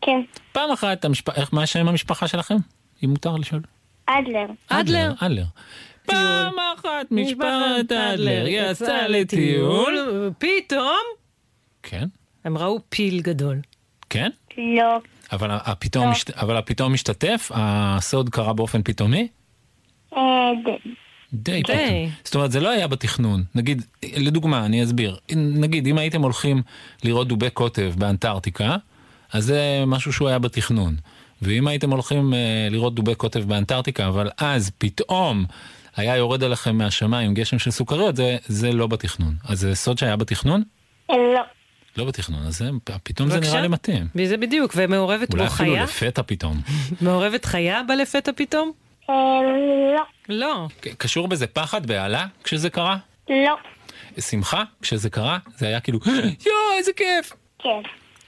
כן. 0.00 0.20
פעם 0.52 0.70
אחת, 0.70 1.04
המשפ... 1.04 1.30
איך, 1.30 1.54
מה 1.54 1.66
שם 1.66 1.88
המשפחה 1.88 2.28
שלכם? 2.28 2.56
אם 3.04 3.10
מותר 3.10 3.36
לשאול. 3.36 3.62
אדלר. 4.06 4.46
אדלר. 4.68 5.12
אדלר. 5.18 5.44
פעם 6.06 6.54
אחת 6.78 7.06
משפחת 7.10 7.92
אדלר 7.92 8.44
יצא 8.46 9.06
לטיול. 9.08 9.98
פתאום 10.38 11.00
כן, 11.82 12.04
הם 12.44 12.58
ראו 12.58 12.78
פיל 12.88 13.20
גדול. 13.20 13.56
כן. 14.10 14.30
לא. 14.58 14.98
אבל 15.32 15.48
הפתאום, 15.50 16.06
לא. 16.06 16.12
אבל 16.40 16.56
הפתאום 16.56 16.92
משתתף? 16.92 17.50
הסוד 17.54 18.28
קרה 18.28 18.52
באופן 18.52 18.82
פתאומי? 18.82 19.28
די 21.34 21.52
די. 21.52 21.62
פתאום. 21.62 21.76
זאת 22.24 22.34
אומרת, 22.34 22.52
זה 22.52 22.60
לא 22.60 22.68
היה 22.68 22.86
בתכנון. 22.86 23.44
נגיד, 23.54 23.82
לדוגמה, 24.16 24.66
אני 24.66 24.84
אסביר. 24.84 25.16
נגיד, 25.36 25.86
אם 25.86 25.98
הייתם 25.98 26.22
הולכים 26.22 26.62
לראות 27.04 27.28
דובי 27.28 27.50
קוטב 27.50 27.92
באנטארקטיקה, 27.98 28.76
אז 29.32 29.44
זה 29.44 29.84
משהו 29.86 30.12
שהוא 30.12 30.28
היה 30.28 30.38
בתכנון. 30.38 30.96
ואם 31.42 31.68
הייתם 31.68 31.90
הולכים 31.90 32.34
אה, 32.34 32.68
לראות 32.70 32.94
דובי 32.94 33.14
קוטב 33.14 33.48
באנטארקטיקה, 33.48 34.08
אבל 34.08 34.30
אז 34.38 34.70
פתאום 34.78 35.44
היה 35.96 36.16
יורד 36.16 36.44
עליכם 36.44 36.76
מהשמיים 36.76 37.34
גשם 37.34 37.58
של 37.58 37.70
סוכריות, 37.70 38.16
זה, 38.16 38.36
זה 38.46 38.72
לא 38.72 38.86
בתכנון. 38.86 39.34
אז 39.44 39.60
זה 39.60 39.74
סוד 39.74 39.98
שהיה 39.98 40.16
בתכנון? 40.16 40.62
אה, 41.10 41.16
לא. 41.34 41.40
לא 41.96 42.04
בתכנון, 42.04 42.46
אז 42.46 42.58
זה, 42.58 42.70
פתאום 43.02 43.28
זה 43.28 43.36
בבקשה. 43.36 43.50
נראה 43.50 43.62
לי 43.62 43.68
מתאים. 43.68 44.06
וזה 44.14 44.36
בדיוק, 44.36 44.72
ומעורבת 44.76 45.32
אולי 45.32 45.46
בו 45.46 45.52
אפילו 45.54 45.72
חיה? 45.72 45.84
לפתע 45.84 46.22
פתאום. 46.26 46.60
מעורבת 47.00 47.44
חיה 47.44 47.80
בלפתע 47.88 48.32
פתאום? 48.36 48.72
לא. 50.28 50.66
קשור 50.98 51.28
בזה 51.28 51.46
פחד, 51.46 51.86
בהלה, 51.86 52.26
כשזה 52.44 52.70
קרה? 52.70 52.96
לא. 53.30 53.56
שמחה, 54.18 54.64
כשזה 54.82 55.10
קרה? 55.10 55.38
זה 55.56 55.66
היה 55.66 55.80
כאילו, 55.80 55.98
יואו, 56.46 56.78
איזה 56.78 56.92
כיף! 56.92 57.32
כן. 57.58 57.68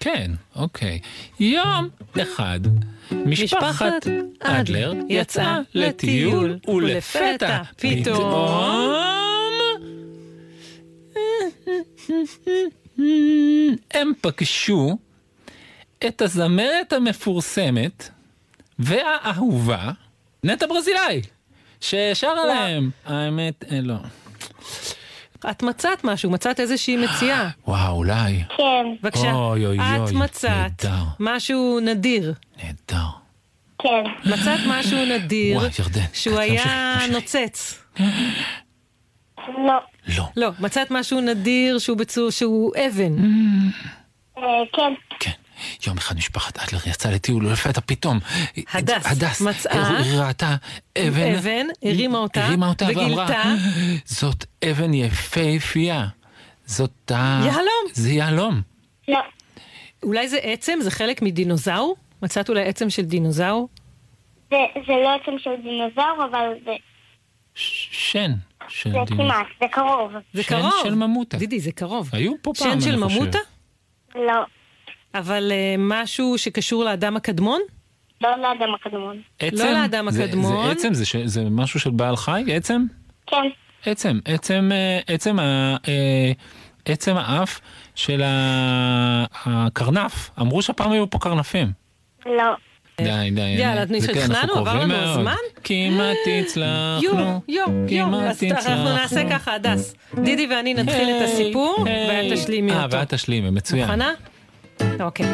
כן, 0.00 0.30
אוקיי. 0.56 0.98
יום 1.40 1.88
אחד, 2.22 2.60
משפחת 3.12 4.06
אדלר 4.40 4.92
יצאה 5.08 5.58
לטיול, 5.74 6.58
ולפתע 6.68 7.62
פתאום... 7.76 8.92
הם 13.94 14.12
פגשו 14.20 14.98
את 16.06 16.22
הזמרת 16.22 16.92
המפורסמת 16.92 18.08
והאהובה, 18.78 19.90
נטע 20.44 20.66
ברזילי, 20.66 21.20
ששרה 21.80 22.46
להם, 22.46 22.90
האמת, 23.06 23.64
אה, 23.72 23.80
לא. 23.82 23.94
את 25.50 25.62
מצאת 25.62 26.04
משהו, 26.04 26.30
מצאת 26.30 26.60
איזושהי 26.60 26.96
מציאה. 26.96 27.48
וואו, 27.68 27.96
אולי. 27.96 28.42
כן. 28.56 28.86
בבקשה. 29.02 29.32
אוי, 29.32 29.66
אוי, 29.66 29.78
את 29.78 30.00
אוי, 30.00 30.12
מצאת 30.16 30.50
נהדר. 30.50 31.02
משהו 31.20 31.80
נדיר. 31.80 32.34
נהדר. 32.62 33.06
כן. 33.78 34.30
מצאת 34.30 34.60
משהו 34.66 34.98
נדיר 35.04 35.56
וואי, 35.58 35.68
ירדן, 35.78 36.00
שהוא 36.12 36.38
היה. 36.38 36.98
נוצץ. 37.12 37.84
לא. 39.48 39.78
לא. 40.18 40.24
לא, 40.36 40.48
מצאת 40.60 40.90
משהו 40.90 41.20
נדיר 41.20 41.78
שהוא 41.78 41.96
בצור, 41.98 42.30
שהוא 42.30 42.72
אבן. 42.86 43.16
אה, 44.38 44.42
כן. 44.72 44.92
כן. 45.20 45.30
יום 45.86 45.98
אחד 45.98 46.16
משפחת 46.16 46.58
אדלר 46.58 46.80
יצאה 46.86 47.12
לטיול, 47.12 47.46
ולפתע 47.46 47.80
פתאום... 47.86 48.18
הדס 48.72 49.06
הדס 49.06 49.40
מצאה 49.40 49.98
היא 49.98 50.18
ראתה 50.20 50.56
אבן... 50.98 51.34
אבן, 51.34 51.66
הרימה 51.82 52.18
אותה, 52.18 52.44
הרימה 52.46 52.68
אותה 52.68 52.86
ואמרה, 52.96 53.26
וגילתה- 53.26 53.44
זאת 54.04 54.44
אבן 54.70 54.94
יפהפייה. 54.94 56.06
זאת 56.66 57.10
ה... 57.14 57.40
יהלום. 57.46 57.84
זה 57.92 58.10
יהלום. 58.10 58.62
לא. 59.08 59.18
אולי 60.02 60.28
זה 60.28 60.38
עצם? 60.42 60.78
זה 60.82 60.90
חלק 60.90 61.22
מדינוזאור? 61.22 61.96
מצאת 62.22 62.48
אולי 62.48 62.64
עצם 62.68 62.90
של 62.90 63.02
דינוזאור? 63.02 63.68
זה, 64.50 64.56
זה 64.86 64.92
לא 65.04 65.08
עצם 65.22 65.32
של 65.38 65.50
דינוזאור, 65.62 66.24
אבל 66.30 66.48
זה, 66.64 66.72
שן. 67.54 68.32
של 68.68 68.90
זה 68.90 68.98
דינוזאור. 69.06 69.18
כמעט, 69.28 69.46
זה 69.60 69.66
קרוב. 69.72 70.12
זה 70.32 70.42
שן 70.42 70.48
קרוב. 70.60 70.72
של 70.82 70.94
ממוטה. 70.94 71.36
דידי, 71.36 71.60
זה 71.60 71.72
קרוב. 71.72 72.10
היו 72.12 72.32
פה 72.42 72.52
פעם, 72.58 72.64
שן 72.68 72.70
אני 72.72 72.80
של 72.80 73.04
חושב. 73.04 73.18
ממוטה? 73.20 73.38
לא. 74.14 74.42
אבל 75.14 75.52
uh, 75.52 75.54
משהו 75.78 76.38
שקשור 76.38 76.84
לאדם 76.84 77.16
הקדמון? 77.16 77.60
לא 78.20 78.30
לאדם 78.38 78.74
הקדמון. 78.80 79.20
עצם? 79.38 79.56
לא 79.64 79.70
לאדם 79.72 80.10
זה- 80.10 80.24
הקדמון. 80.24 80.64
זה 80.66 80.72
עצם? 80.72 80.94
זה 80.94 81.04
ש- 81.06 81.16
זה 81.16 81.44
משהו 81.50 81.80
של 81.80 81.90
בעל 81.90 82.16
חי? 82.16 82.44
עצם? 82.52 82.82
כן. 83.26 83.36
עצם, 83.86 84.18
עצם, 84.24 84.70
אה, 84.72 85.14
עצם 85.14 85.38
ה- 85.38 85.76
אה, 85.88 86.32
עצם 86.84 87.16
האף 87.16 87.60
של 87.94 88.22
הקרנף. 89.44 90.30
אמרו 90.40 90.62
שהפעם 90.62 90.92
היו 90.92 91.10
פה 91.10 91.18
קרנפים. 91.18 91.70
לא. 92.26 92.54
די, 93.00 93.30
די. 93.34 93.40
יאללה, 93.40 93.84
זה 93.98 94.12
התחננו, 94.12 94.54
עבר 94.54 94.80
לנו. 94.80 94.94
הזמן? 94.94 95.34
כמעט 95.64 96.16
יו, 96.26 96.34
הצלחנו. 96.40 97.02
יו, 97.02 97.40
יו. 97.48 97.66
כמעט 97.88 98.36
אז 98.56 98.66
אנחנו. 98.66 98.84
נעשה 98.94 99.30
ככה, 99.30 99.54
הדס. 99.54 99.94
דידי 100.22 100.46
ואני 100.50 100.74
נתחיל 100.74 101.08
את 101.16 101.22
הסיפור. 101.22 101.76
ואת 102.08 102.32
תשלימי 102.32 102.72
אה, 102.72 102.84
אותו. 102.84 102.96
ואת 102.96 103.14
תשלימי, 103.14 103.50
מצוין. 103.50 103.82
מוכנה? 103.86 104.10
אוקיי. 105.00 105.26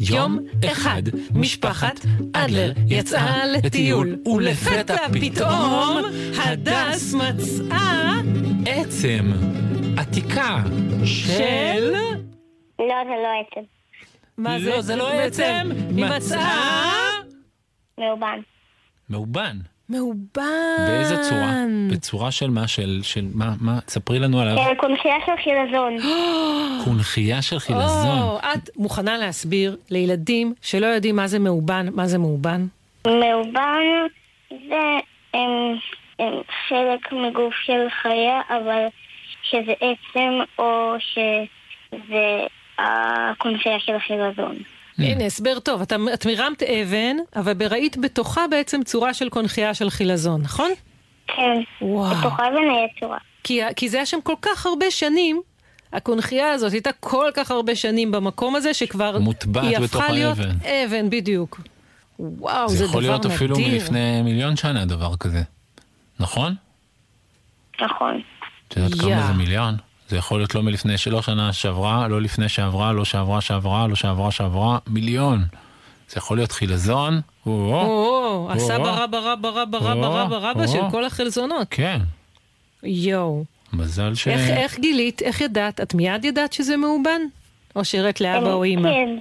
יום 0.00 0.38
אחד 0.72 1.02
משפחת 1.34 2.00
אדלר 2.32 2.72
יצאה 2.88 3.46
לטיול, 3.46 4.16
ולפתע 4.26 5.08
פתאום 5.12 6.02
הדס 6.44 7.14
מצאה 7.14 8.12
עצם 8.66 9.32
עתיקה 9.96 10.62
של... 11.04 11.92
לא, 12.78 12.94
זה 13.04 13.16
לא 13.22 13.28
עצם. 13.40 13.60
מה 14.38 14.58
לא, 14.58 14.80
זה 14.80 14.96
לא 14.96 15.10
עצם. 15.10 15.70
היא 15.96 16.04
מצאה 16.04 16.92
מאובן. 17.98 18.38
מאובן. 19.10 19.58
מאובן. 19.90 20.86
באיזה 20.86 21.16
צורה? 21.22 21.64
בצורה 21.90 22.30
של 22.30 22.50
מה? 22.50 22.68
של, 22.68 23.00
של 23.02 23.24
מה? 23.34 23.54
מה? 23.60 23.78
ספרי 23.88 24.18
לנו 24.18 24.40
עליו. 24.40 24.56
כן, 24.56 24.74
קונכייה 24.76 25.16
של 25.26 25.32
חילזון. 25.44 25.96
קונכייה 26.84 27.42
של 27.42 27.58
חילזון. 27.58 28.18
או, 28.18 28.38
את 28.38 28.70
מוכנה 28.76 29.16
להסביר 29.16 29.76
לילדים 29.90 30.54
שלא 30.62 30.86
יודעים 30.86 31.16
מה 31.16 31.26
זה 31.26 31.38
מאובן, 31.38 31.86
מה 31.92 32.06
זה 32.06 32.18
מאובן? 32.18 32.66
מאובן 33.06 33.82
זה 34.50 34.98
הם, 35.34 35.50
הם 36.18 36.32
חלק 36.68 37.12
מגוף 37.12 37.54
של 37.64 37.86
חיה, 38.02 38.40
אבל 38.48 38.86
שזה 39.42 39.72
עצם 39.80 40.40
או 40.58 40.94
שזה 40.98 42.46
הקונכייה 42.78 43.80
של 43.80 43.94
החילזון. 43.94 44.56
הנה, 44.98 45.24
הסבר 45.24 45.58
טוב. 45.58 45.80
אתה- 45.82 45.96
את 46.14 46.26
מרמת 46.26 46.62
אבן, 46.62 47.16
אבל 47.36 47.66
ראית 47.70 47.96
בתוכה 47.96 48.44
בעצם 48.50 48.82
צורה 48.84 49.14
של 49.14 49.28
קונכייה 49.28 49.74
של 49.74 49.90
חילזון, 49.90 50.42
נכון? 50.42 50.70
כן, 51.26 51.60
וואו. 51.80 52.14
בתוכה 52.16 52.42
ונהיה 52.42 52.86
צורה. 53.00 53.18
כי, 53.44 53.60
כי 53.76 53.88
זה 53.88 53.96
היה 53.96 54.06
שם 54.06 54.18
כל 54.22 54.34
כך 54.42 54.66
הרבה 54.66 54.90
שנים, 54.90 55.40
הקונכייה 55.92 56.52
הזאת 56.52 56.72
הייתה 56.72 56.90
כל 57.00 57.30
כך 57.34 57.50
הרבה 57.50 57.74
שנים 57.76 58.12
במקום 58.12 58.56
הזה, 58.56 58.74
שכבר... 58.74 59.18
מוטבעת 59.18 59.64
היא 59.64 59.78
בתוך 59.78 59.94
הפכה 60.00 60.12
להיות 60.12 60.38
האבן. 60.38 60.56
אבן, 60.84 61.10
בדיוק. 61.10 61.60
וואו, 62.18 62.68
זה, 62.68 62.76
זה 62.76 62.84
דבר 62.84 62.90
יכול 62.90 63.02
להיות 63.02 63.24
נדיר. 63.24 63.36
אפילו 63.36 63.56
מלפני 63.58 64.22
מיליון 64.22 64.56
שנה 64.56 64.84
דבר 64.84 65.16
כזה. 65.16 65.42
נכון? 66.20 66.54
נכון. 67.80 68.20
את 68.68 68.76
יודעת. 68.76 69.00
כמה 69.00 69.26
זה 69.26 69.32
מיליון? 69.32 69.74
זה 70.08 70.16
יכול 70.16 70.38
להיות 70.38 70.54
לא 70.54 70.62
מלפני 70.62 70.98
שלא 70.98 71.22
שנה 71.22 71.52
שעברה, 71.52 72.08
לא 72.08 72.20
לפני 72.20 72.48
שעברה, 72.48 72.92
לא 72.92 73.04
שעברה 73.04 73.40
שעברה, 73.40 73.86
לא 73.86 73.94
שעברה 73.94 74.30
שעברה, 74.30 74.78
מיליון. 74.86 75.44
זה 76.08 76.18
יכול 76.18 76.36
להיות 76.36 76.52
חילזון, 76.52 77.20
או, 77.46 77.52
או, 77.52 78.52
הסבא. 78.52 78.74
רבא 78.74 79.18
רבא 79.18 79.48
רבא 79.48 79.78
רבא 79.78 80.06
רבא 80.06 80.36
רבא. 80.36 80.66
של 80.66 80.80
כל 80.90 81.04
החלזונות. 81.04 81.66
כן, 81.70 81.98
יואו. 82.82 83.44
מזל 83.72 84.14
ש... 84.14 84.28
איך, 84.28 84.50
איך 84.50 84.78
גילית? 84.78 85.22
איך 85.22 85.40
ידעת? 85.40 85.80
את 85.80 85.94
מיד 85.94 86.24
ידעת 86.24 86.52
שזה 86.52 86.76
מאובן? 86.76 87.20
או 87.76 87.84
שהראית 87.84 88.20
לאבא 88.20 88.52
או 88.52 88.64
אימא? 88.64 88.88
כן. 88.88 89.16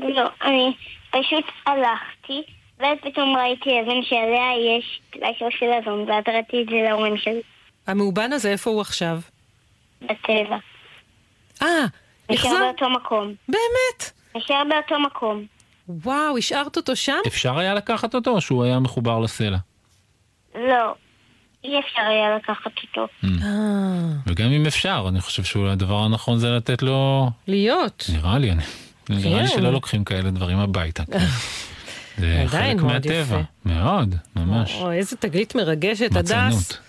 לא, 0.00 0.28
אני 0.44 0.72
פשוט 1.10 1.44
הלכתי, 1.66 2.42
ואז 2.80 2.98
פתאום 3.02 3.36
ראיתי 3.36 3.70
אבן 3.80 4.02
שעליה 4.02 4.76
יש 4.76 5.00
טלאי 5.10 5.32
של 5.38 5.44
חילזון, 5.58 6.10
ואז 6.10 6.24
ראיתי 6.28 6.62
את 6.62 6.66
זה 6.68 6.76
להורים 6.88 7.16
שלי, 7.16 7.40
המאובן 7.86 8.32
הזה, 8.32 8.50
איפה 8.50 8.70
הוא 8.70 8.80
עכשיו? 8.80 9.20
בטבע. 10.02 10.56
אה, 11.62 11.66
נשאר 12.30 12.50
החזר? 12.50 12.58
באותו 12.60 12.90
מקום. 12.90 13.34
באמת? 13.48 14.12
נשאר 14.36 14.62
באותו 14.70 15.00
מקום. 15.00 15.44
וואו, 15.88 16.38
השארת 16.38 16.76
אותו 16.76 16.96
שם? 16.96 17.18
אפשר 17.26 17.58
היה 17.58 17.74
לקחת 17.74 18.14
אותו, 18.14 18.30
או 18.30 18.40
שהוא 18.40 18.64
היה 18.64 18.78
מחובר 18.78 19.18
לסלע? 19.18 19.58
לא, 20.54 20.94
אי 21.64 21.80
אפשר 21.80 22.00
היה 22.00 22.36
לקחת 22.36 22.72
אותו. 22.82 23.06
אה, 23.24 24.12
וגם 24.26 24.50
אם 24.50 24.66
אפשר, 24.66 25.06
אני 25.08 25.20
חושב 25.20 25.44
שאולי 25.44 25.72
הדבר 25.72 26.04
הנכון 26.04 26.38
זה 26.38 26.50
לתת 26.50 26.82
לו... 26.82 27.30
להיות. 27.46 28.04
נראה 28.12 28.38
לי, 28.38 28.52
אני... 28.52 28.62
נראה 29.10 29.42
לי 29.42 29.48
כן. 29.48 29.54
שלא 29.54 29.72
לוקחים 29.72 30.04
כאלה 30.04 30.30
דברים 30.30 30.58
הביתה. 30.58 31.02
כן. 31.04 31.18
זה 32.18 32.44
חלק 32.46 32.76
מהטבע. 32.82 33.40
מאוד, 33.64 34.14
ממש. 34.36 34.82
איזה 34.92 35.16
תגלית 35.16 35.54
מרגשת, 35.54 36.16
הדס. 36.16 36.32
מצנות. 36.32 36.87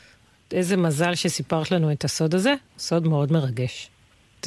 איזה 0.54 0.78
מזל 0.78 1.16
שסיפרת 1.16 1.72
לנו 1.72 1.92
את 1.92 2.06
הסוד 2.06 2.36
הזה, 2.36 2.54
סוד 2.78 3.08
מאוד 3.08 3.32
מרגש. 3.32 3.90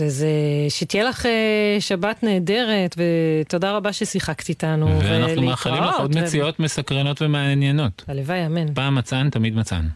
אז 0.04 0.26
שתהיה 0.68 1.04
לך 1.04 1.26
אה, 1.26 1.76
שבת 1.80 2.22
נהדרת, 2.22 2.96
ותודה 2.96 3.72
רבה 3.72 3.92
ששיחקת 3.92 4.48
איתנו. 4.48 5.00
ואנחנו 5.02 5.42
מאחלים 5.42 5.82
לך 5.82 6.00
עוד 6.00 6.16
ו- 6.16 6.20
מציאות 6.22 6.60
מסקרנות 6.60 7.22
ומעניינות. 7.22 8.04
הלוואי, 8.08 8.46
אמן. 8.46 8.74
פעם 8.74 8.94
מצען, 8.94 9.30
תמיד 9.30 9.56
מצען. 9.56 9.88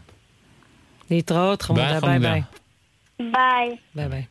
להתראות, 1.11 1.61
חמודה, 1.61 1.99
ביי. 1.99 2.19
ביי. 2.19 2.41
ביי. 3.19 3.75
ביי 3.95 4.09
ביי. 4.09 4.23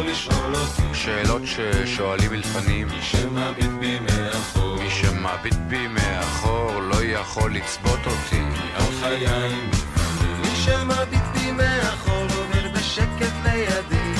יכול 0.00 0.12
לשאול 0.12 0.54
אותי, 0.54 0.82
שאלות 0.94 1.42
ששואלים 1.44 2.30
מלפנים. 2.30 2.88
מי 2.88 3.02
שמביט 3.02 3.70
בי 3.80 3.98
מאחור, 4.00 4.76
מי 4.82 4.90
שמביט 4.90 5.54
בי 5.54 5.86
מאחור 5.88 6.80
לא 6.80 7.04
יכול 7.04 7.54
לצפות 7.54 8.06
אותי. 8.06 8.42
על 8.74 8.82
חיי. 9.00 9.54
מי 10.40 10.56
שמביט 10.56 11.24
בי 11.34 11.52
מאחור 11.52 12.22
עובר 12.22 12.68
בשקט 12.74 13.32
לידי, 13.44 14.12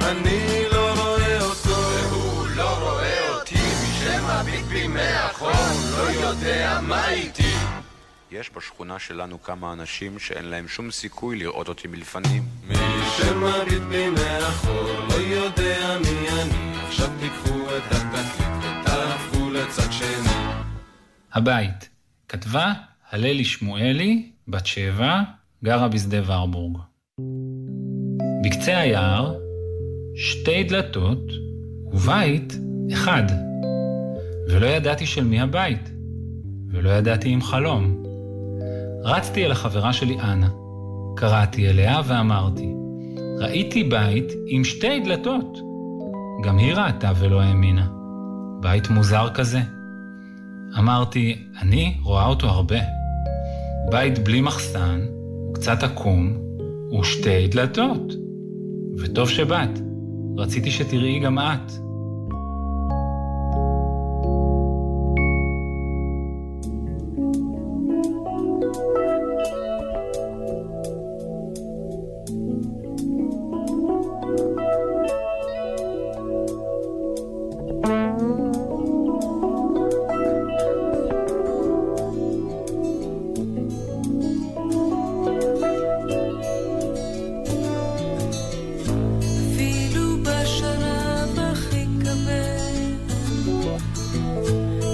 אני 0.00 0.64
לא 0.72 0.94
רואה 0.94 1.40
אותו, 1.40 1.76
והוא 2.10 2.46
לא 2.56 2.78
רואה 2.78 3.28
אותי. 3.34 3.54
מי 3.54 3.94
שמביט 4.00 4.66
בי 4.66 4.86
מאחור 4.86 5.50
לא 5.90 6.26
יודע 6.26 6.78
מה 6.82 7.08
איתי. 7.08 7.51
יש 8.32 8.50
בשכונה 8.56 8.98
שלנו 8.98 9.42
כמה 9.42 9.72
אנשים 9.72 10.18
שאין 10.18 10.44
להם 10.44 10.68
שום 10.68 10.90
סיכוי 10.90 11.36
לראות 11.36 11.68
אותי 11.68 11.88
מלפנים. 11.88 12.42
מי 12.68 12.74
שמביט 13.16 13.82
בי 13.82 14.10
מאחור 14.10 14.92
לא 15.08 15.14
יודע 15.14 15.98
מי 16.00 16.28
אני. 16.28 16.78
עכשיו 16.86 17.10
תיקחו 17.20 17.58
את 17.76 17.82
התקליט 17.92 18.48
ותהפכו 18.58 19.50
לצד 19.50 19.92
שני. 19.92 20.52
הבית, 21.32 21.88
כתבה 22.28 22.72
הללי 23.10 23.44
שמואלי, 23.44 24.30
בת 24.48 24.66
שבע, 24.66 25.20
גרה 25.64 25.88
בשדה 25.88 26.18
ורבורג. 26.26 26.78
בקצה 28.44 28.78
היער, 28.78 29.34
שתי 30.16 30.64
דלתות 30.64 31.30
ובית 31.92 32.52
אחד. 32.92 33.24
ולא 34.48 34.66
ידעתי 34.66 35.06
של 35.06 35.24
מי 35.24 35.40
הבית, 35.40 35.90
ולא 36.70 36.90
ידעתי 36.90 37.34
אם 37.34 37.42
חלום. 37.42 38.01
רצתי 39.04 39.46
אל 39.46 39.52
החברה 39.52 39.92
שלי 39.92 40.20
אנה, 40.20 40.48
קראתי 41.16 41.68
אליה 41.68 42.00
ואמרתי, 42.04 42.74
ראיתי 43.38 43.84
בית 43.84 44.32
עם 44.46 44.64
שתי 44.64 45.00
דלתות. 45.00 45.58
גם 46.44 46.58
היא 46.58 46.74
ראתה 46.74 47.12
ולא 47.18 47.40
האמינה. 47.40 47.88
בית 48.60 48.90
מוזר 48.90 49.28
כזה. 49.34 49.60
אמרתי, 50.78 51.44
אני 51.62 51.96
רואה 52.02 52.26
אותו 52.26 52.46
הרבה. 52.46 52.78
בית 53.90 54.18
בלי 54.18 54.40
מחסן, 54.40 55.00
קצת 55.54 55.82
עקום, 55.82 56.32
ושתי 57.00 57.48
דלתות. 57.48 58.12
וטוב 58.98 59.28
שבאת, 59.28 59.78
רציתי 60.36 60.70
שתראי 60.70 61.20
גם 61.20 61.38
את. 61.38 61.72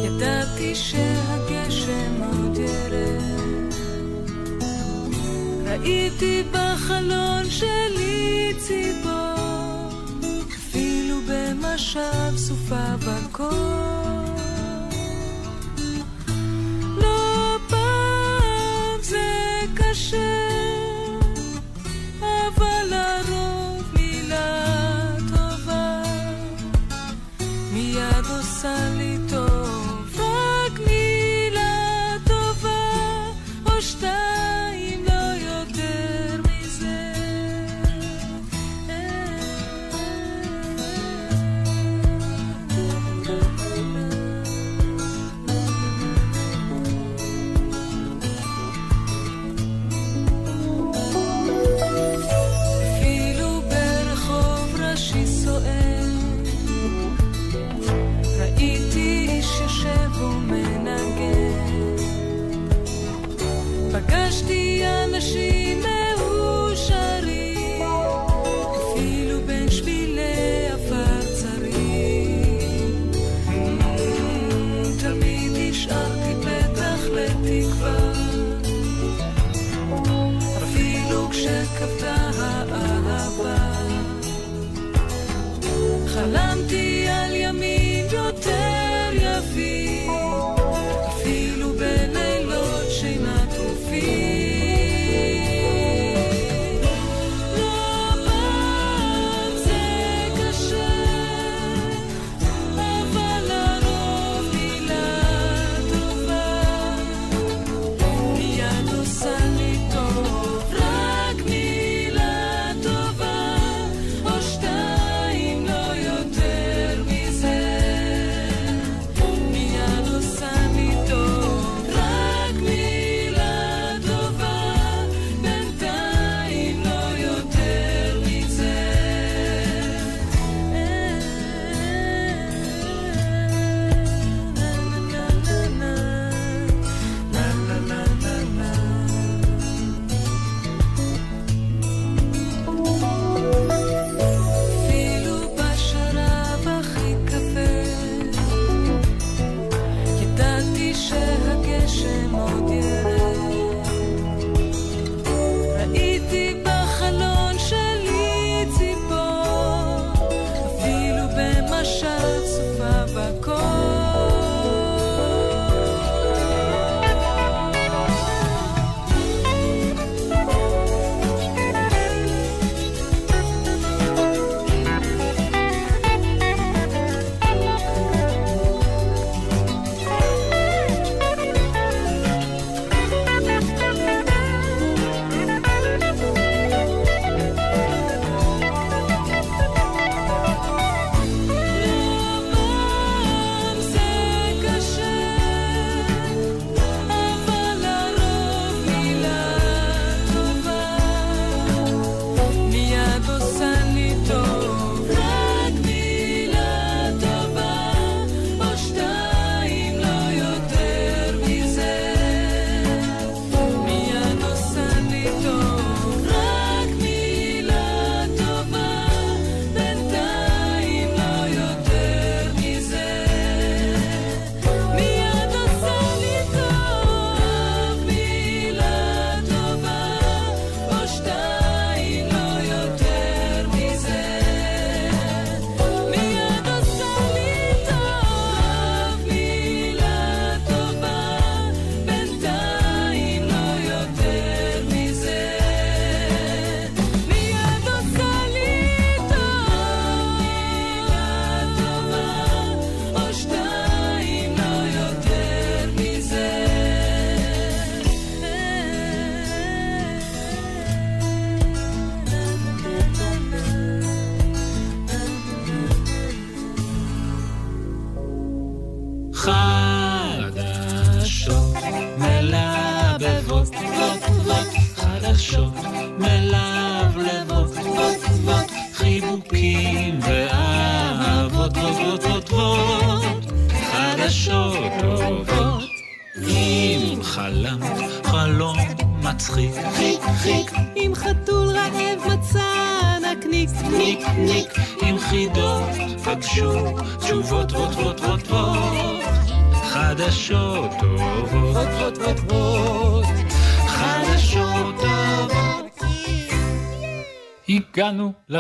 ידעתי 0.05 0.75
שהגשם 0.75 2.23
עוד 2.23 2.57
ירד. 2.59 3.75
ראיתי 5.65 6.43
בחלון 6.53 7.51
שלי 7.51 8.53
ציפור, 8.59 9.91
אפילו 10.57 11.17
במשב 11.29 12.37
סופה 12.37 12.97
בקור. 13.07 14.18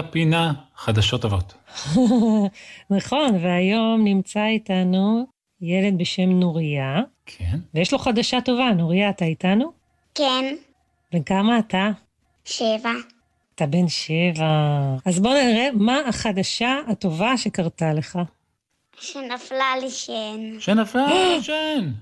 הגענו 0.09 0.25
לפינה 0.25 0.53
חדשות 0.77 1.23
טובות. 1.23 1.55
נכון, 2.97 3.35
והיום 3.43 4.05
נמצא 4.05 4.45
איתנו 4.45 5.27
ילד 5.61 5.99
בשם 5.99 6.31
נוריה, 6.31 7.01
כן. 7.27 7.59
ויש 7.75 7.93
לו 7.93 7.99
חדשה 7.99 8.41
טובה. 8.41 8.71
נוריה, 8.77 9.11
אתה 9.11 9.25
איתנו? 9.25 9.73
כן, 10.15 10.55
בן 11.13 11.23
כמה 11.23 11.59
אתה? 11.59 11.91
שבע. 12.45 12.91
אתה 13.55 13.67
בן 13.67 13.89
שבע. 13.89 14.47
אז 15.05 15.21
בוא 15.21 15.35
נראה 15.35 15.69
מה 15.75 16.01
החדשה 16.09 16.77
הטובה 16.89 17.37
שקרתה 17.37 17.93
לך. 17.93 18.19
שנפלה 19.01 19.77
לי 19.81 19.91
שן. 19.91 20.61
שנפל 20.61 21.41
שן. 21.43 21.93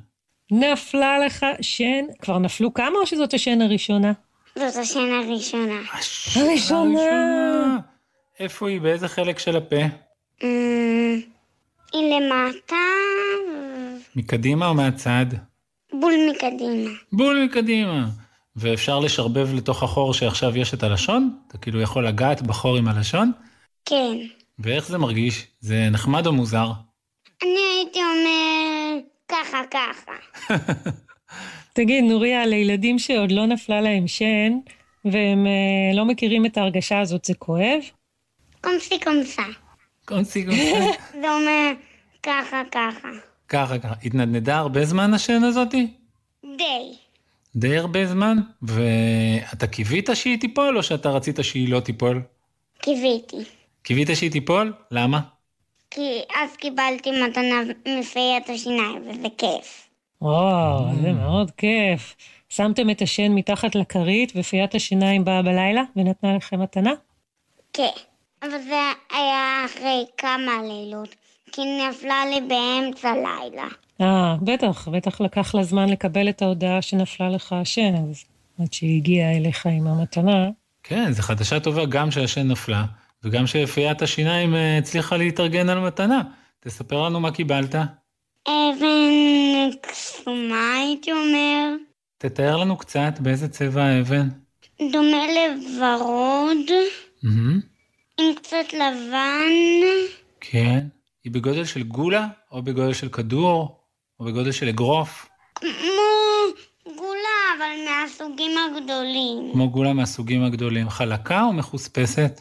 נפלה 0.50 1.18
לך 1.18 1.46
שן, 1.60 2.04
כבר 2.18 2.38
נפלו 2.38 2.74
כמה 2.74 2.98
או 3.00 3.06
שזאת 3.06 3.34
השן 3.34 3.60
הראשונה? 3.60 4.12
זאת 4.58 4.76
השן 4.76 5.12
הראשונה. 5.12 5.80
הראשונה. 6.36 7.78
איפה 8.40 8.68
היא? 8.68 8.80
באיזה 8.80 9.08
חלק 9.08 9.38
של 9.38 9.56
הפה? 9.56 9.82
אמ, 10.42 11.20
היא 11.92 12.14
למטה, 12.14 12.76
מקדימה 14.16 14.66
או 14.68 14.74
מהצד? 14.74 15.26
בול 15.92 16.14
מקדימה. 16.30 16.90
בול 17.12 17.44
מקדימה. 17.44 18.06
ואפשר 18.56 18.98
לשרבב 18.98 19.54
לתוך 19.54 19.82
החור 19.82 20.14
שעכשיו 20.14 20.56
יש 20.56 20.74
את 20.74 20.82
הלשון? 20.82 21.38
אתה 21.48 21.58
כאילו 21.58 21.80
יכול 21.80 22.06
לגעת 22.06 22.42
בחור 22.42 22.76
עם 22.76 22.88
הלשון? 22.88 23.32
כן. 23.84 24.16
ואיך 24.58 24.88
זה 24.88 24.98
מרגיש? 24.98 25.46
זה 25.60 25.88
נחמד 25.90 26.26
או 26.26 26.32
מוזר? 26.32 26.70
אני 27.42 27.60
הייתי 27.76 27.98
אומר 27.98 28.98
ככה 29.28 29.58
ככה. 29.70 30.12
תגיד, 31.76 32.04
נוריה, 32.04 32.46
לילדים 32.46 32.98
שעוד 32.98 33.32
לא 33.32 33.46
נפלה 33.46 33.80
להם 33.80 34.08
שן, 34.08 34.52
והם 35.04 35.46
אה, 35.46 35.96
לא 35.96 36.04
מכירים 36.04 36.46
את 36.46 36.58
ההרגשה 36.58 37.00
הזאת, 37.00 37.24
זה 37.24 37.34
כואב? 37.34 37.80
קומסי 38.60 39.00
קומסה. 39.00 39.42
קונסי 40.04 40.44
קונסי. 40.44 40.72
זה 41.20 41.30
אומר 41.30 41.72
ככה 42.22 42.62
ככה. 42.70 43.08
ככה 43.48 43.78
ככה. 43.78 43.94
התנדנדה 44.04 44.56
הרבה 44.56 44.84
זמן 44.84 45.14
השן 45.14 45.44
הזאתי? 45.44 45.86
די. 46.56 46.96
די 47.56 47.76
הרבה 47.76 48.06
זמן? 48.06 48.36
ואתה 48.62 49.66
קיווית 49.66 50.08
שהיא 50.14 50.40
תיפול 50.40 50.76
או 50.76 50.82
שאתה 50.82 51.10
רצית 51.10 51.38
שהיא 51.42 51.68
לא 51.68 51.80
תיפול? 51.80 52.22
קיוויתי. 52.78 53.36
קיווית 53.82 54.08
שהיא 54.14 54.30
תיפול? 54.30 54.72
למה? 54.90 55.20
כי 55.90 56.20
אז 56.34 56.56
קיבלתי 56.56 57.10
מתנה 57.10 57.54
מפיית 57.98 58.50
השיניים, 58.50 59.02
וזה 59.10 59.28
כיף. 59.38 59.88
וואו, 60.22 60.84
זה 61.02 61.12
מאוד 61.12 61.50
כיף. 61.50 62.16
שמתם 62.48 62.90
את 62.90 63.02
השן 63.02 63.32
מתחת 63.32 63.74
לכרית, 63.74 64.32
ופיית 64.36 64.74
השיניים 64.74 65.24
באה 65.24 65.42
בלילה 65.42 65.82
ונתנה 65.96 66.36
לכם 66.36 66.60
מתנה? 66.60 66.92
כן. 67.72 67.90
אבל 68.42 68.58
זה 68.68 68.80
היה 69.10 69.62
אחרי 69.66 70.04
כמה 70.18 70.62
לילות, 70.62 71.14
כי 71.52 71.60
נפלה 71.88 72.24
לי 72.30 72.40
באמצע 72.40 73.12
לילה. 73.12 73.66
אה, 74.00 74.36
בטח, 74.42 74.88
בטח 74.88 75.20
לקח 75.20 75.54
לה 75.54 75.62
זמן 75.62 75.88
לקבל 75.88 76.28
את 76.28 76.42
ההודעה 76.42 76.82
שנפלה 76.82 77.28
לך 77.28 77.52
השן, 77.52 77.94
אז 77.94 78.24
עד 78.60 78.72
שהיא 78.72 78.96
הגיעה 78.96 79.36
אליך 79.36 79.66
עם 79.66 79.86
המתנה. 79.86 80.48
כן, 80.82 81.12
זו 81.12 81.22
חדשה 81.22 81.60
טובה 81.60 81.86
גם 81.86 82.10
שהשן 82.10 82.48
נפלה, 82.48 82.84
וגם 83.24 83.46
שפיית 83.46 84.02
השיניים 84.02 84.54
אה, 84.54 84.78
הצליחה 84.78 85.16
להתארגן 85.16 85.68
על 85.68 85.78
מתנה. 85.78 86.22
תספר 86.60 87.02
לנו 87.02 87.20
מה 87.20 87.30
קיבלת. 87.30 87.74
אבן 88.48 89.70
קסומה, 89.80 90.74
הייתי 90.74 91.12
אומר. 91.12 91.74
תתאר 92.18 92.56
לנו 92.56 92.76
קצת 92.76 93.12
באיזה 93.20 93.48
צבע 93.48 93.82
האבן. 93.82 94.28
דומה 94.92 95.26
לוורוד, 95.26 96.70
מהמם. 97.22 97.75
קצת 98.46 98.72
לבן. 98.72 99.52
כן. 100.40 100.86
היא 101.24 101.32
בגודל 101.32 101.64
של 101.64 101.82
גולה, 101.82 102.26
או 102.52 102.62
בגודל 102.62 102.92
של 102.92 103.08
כדור, 103.08 103.78
או 104.20 104.24
בגודל 104.24 104.52
של 104.52 104.68
אגרוף, 104.68 105.28
כמו 105.54 105.68
גולה, 106.96 107.38
אבל 107.56 107.66
מהסוגים 107.90 108.50
הגדולים. 108.58 109.50
כמו 109.52 109.70
גולה 109.70 109.92
מהסוגים 109.92 110.44
הגדולים. 110.44 110.90
חלקה 110.90 111.42
או 111.42 111.52
מחוספסת? 111.52 112.40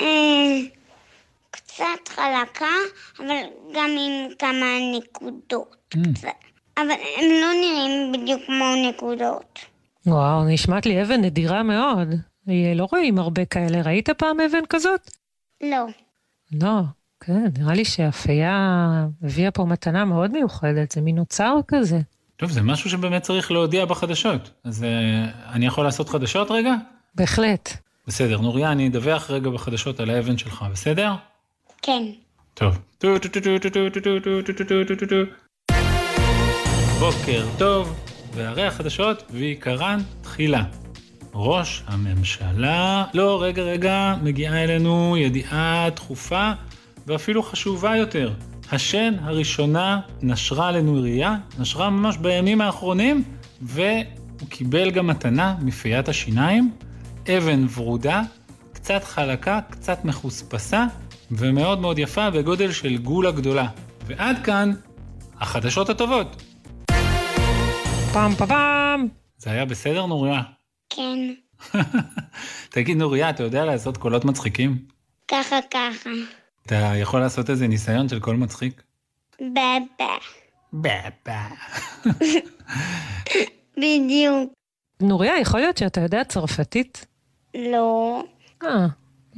אה, 0.00 0.06
קצת 1.50 2.08
חלקה, 2.08 2.74
אבל 3.18 3.36
גם 3.74 3.90
עם 3.90 4.34
כמה 4.38 4.66
נקודות. 4.98 5.94
Mm. 5.94 5.98
אבל 6.76 6.90
הם 7.16 7.30
לא 7.40 7.52
נראים 7.60 8.12
בדיוק 8.12 8.42
כמו 8.46 8.64
נקודות. 8.88 9.58
וואו, 10.06 10.44
נשמעת 10.48 10.86
לי 10.86 11.02
אבן 11.02 11.20
נדירה 11.20 11.62
מאוד. 11.62 12.29
לא 12.46 12.86
רואים 12.92 13.18
הרבה 13.18 13.44
כאלה. 13.44 13.82
ראית 13.82 14.10
פעם 14.10 14.40
אבן 14.40 14.66
כזאת? 14.68 15.10
לא. 15.62 15.86
לא, 16.52 16.80
כן, 17.20 17.44
נראה 17.58 17.74
לי 17.74 17.84
שהפייה 17.84 18.88
הביאה 19.22 19.50
פה 19.50 19.64
מתנה 19.64 20.04
מאוד 20.04 20.30
מיוחדת, 20.30 20.92
זה 20.92 21.00
מין 21.00 21.18
אוצר 21.18 21.54
כזה. 21.68 22.00
טוב, 22.36 22.50
זה 22.50 22.62
משהו 22.62 22.90
שבאמת 22.90 23.22
צריך 23.22 23.52
להודיע 23.52 23.84
בחדשות. 23.84 24.50
אז 24.64 24.82
uh, 24.82 24.86
אני 25.52 25.66
יכול 25.66 25.84
לעשות 25.84 26.08
חדשות 26.08 26.50
רגע? 26.50 26.74
בהחלט. 27.14 27.70
בסדר, 28.06 28.40
נוריה, 28.40 28.72
אני 28.72 28.88
אדווח 28.88 29.30
רגע 29.30 29.50
בחדשות 29.50 30.00
על 30.00 30.10
האבן 30.10 30.38
שלך, 30.38 30.64
בסדר? 30.72 31.12
כן. 31.82 32.02
טוב. 32.54 32.78
בוקר 37.00 37.46
טוב, 37.58 38.00
והרי 38.34 38.66
החדשות 38.66 39.22
ועיקרן 39.30 39.98
תחילה. 40.22 40.64
ראש 41.34 41.82
הממשלה, 41.86 43.04
לא, 43.14 43.42
רגע, 43.42 43.62
רגע, 43.62 44.14
מגיעה 44.22 44.64
אלינו 44.64 45.16
ידיעה 45.16 45.88
דחופה 45.96 46.52
ואפילו 47.06 47.42
חשובה 47.42 47.96
יותר. 47.96 48.32
השן 48.72 49.14
הראשונה 49.22 50.00
נשרה 50.22 50.70
לנוריה, 50.70 51.36
נשרה 51.58 51.90
ממש 51.90 52.16
בימים 52.16 52.60
האחרונים, 52.60 53.24
והוא 53.62 54.48
קיבל 54.48 54.90
גם 54.90 55.06
מתנה 55.06 55.56
מפיית 55.60 56.08
השיניים, 56.08 56.70
אבן 57.28 57.66
ורודה, 57.74 58.22
קצת 58.72 59.04
חלקה, 59.04 59.60
קצת 59.70 60.04
מחוספסה, 60.04 60.86
ומאוד 61.30 61.80
מאוד 61.80 61.98
יפה 61.98 62.30
בגודל 62.30 62.72
של 62.72 62.96
גולה 62.96 63.30
גדולה. 63.30 63.68
ועד 64.06 64.36
כאן 64.44 64.72
החדשות 65.40 65.88
הטובות. 65.88 66.42
פעם 68.12 68.34
פעם. 68.34 69.06
זה 69.38 69.50
היה 69.50 69.64
בסדר, 69.64 70.06
נוריה? 70.06 70.59
כן. 70.90 71.18
תגיד, 72.74 72.96
נוריה, 72.96 73.30
אתה 73.30 73.42
יודע 73.42 73.64
לעשות 73.64 73.96
קולות 73.96 74.24
מצחיקים? 74.24 74.78
ככה 75.28 75.56
ככה. 75.70 76.10
אתה 76.66 76.92
יכול 76.96 77.20
לעשות 77.20 77.50
איזה 77.50 77.68
ניסיון 77.68 78.08
של 78.08 78.20
קול 78.20 78.36
מצחיק? 78.36 78.82
בבה. 79.40 80.16
בבה. 80.72 81.46
בדיוק. 83.80 84.52
נוריה, 85.00 85.38
יכול 85.40 85.60
להיות 85.60 85.76
שאתה 85.76 86.00
יודע 86.00 86.24
צרפתית? 86.24 87.06
לא. 87.54 88.22
אה, 88.62 88.86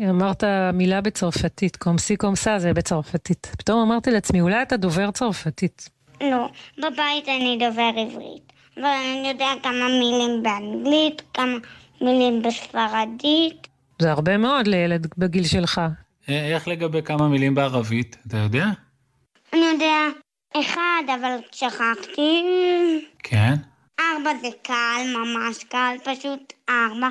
אמרת 0.01 0.45
מילה 0.73 1.01
בצרפתית, 1.01 1.77
קומסי 1.77 2.17
קומסה 2.17 2.59
זה 2.59 2.73
בצרפתית. 2.73 3.47
פתאום 3.59 3.83
אמרתי 3.83 4.11
לעצמי, 4.11 4.41
אולי 4.41 4.63
אתה 4.63 4.77
דובר 4.77 5.11
צרפתית. 5.11 5.89
לא. 6.21 6.49
בבית 6.79 7.29
אני 7.29 7.59
דובר 7.61 7.91
עברית. 7.97 8.52
אבל 8.77 8.85
אני 8.85 9.29
יודע 9.29 9.49
כמה 9.63 9.89
מילים 9.89 10.43
באנגלית, 10.43 11.23
כמה 11.35 11.57
מילים 12.01 12.43
בספרדית. 12.43 13.69
זה 13.99 14.11
הרבה 14.11 14.37
מאוד 14.37 14.67
לילד 14.67 15.07
בגיל 15.19 15.45
שלך. 15.45 15.81
אה, 16.29 16.55
איך 16.55 16.69
לגבי 16.69 17.03
כמה 17.03 17.29
מילים 17.29 17.55
בערבית? 17.55 18.17
אתה 18.27 18.37
יודע? 18.37 18.67
אני 19.53 19.61
יודע 19.73 20.07
אחד, 20.61 21.03
אבל 21.21 21.37
שכחתי. 21.53 22.43
כן. 23.19 23.55
ארבע 24.01 24.31
זה 24.43 24.49
קל, 24.63 25.03
ממש 25.17 25.65
קל, 25.65 25.97
פשוט 26.05 26.53
ארבע. 26.69 27.09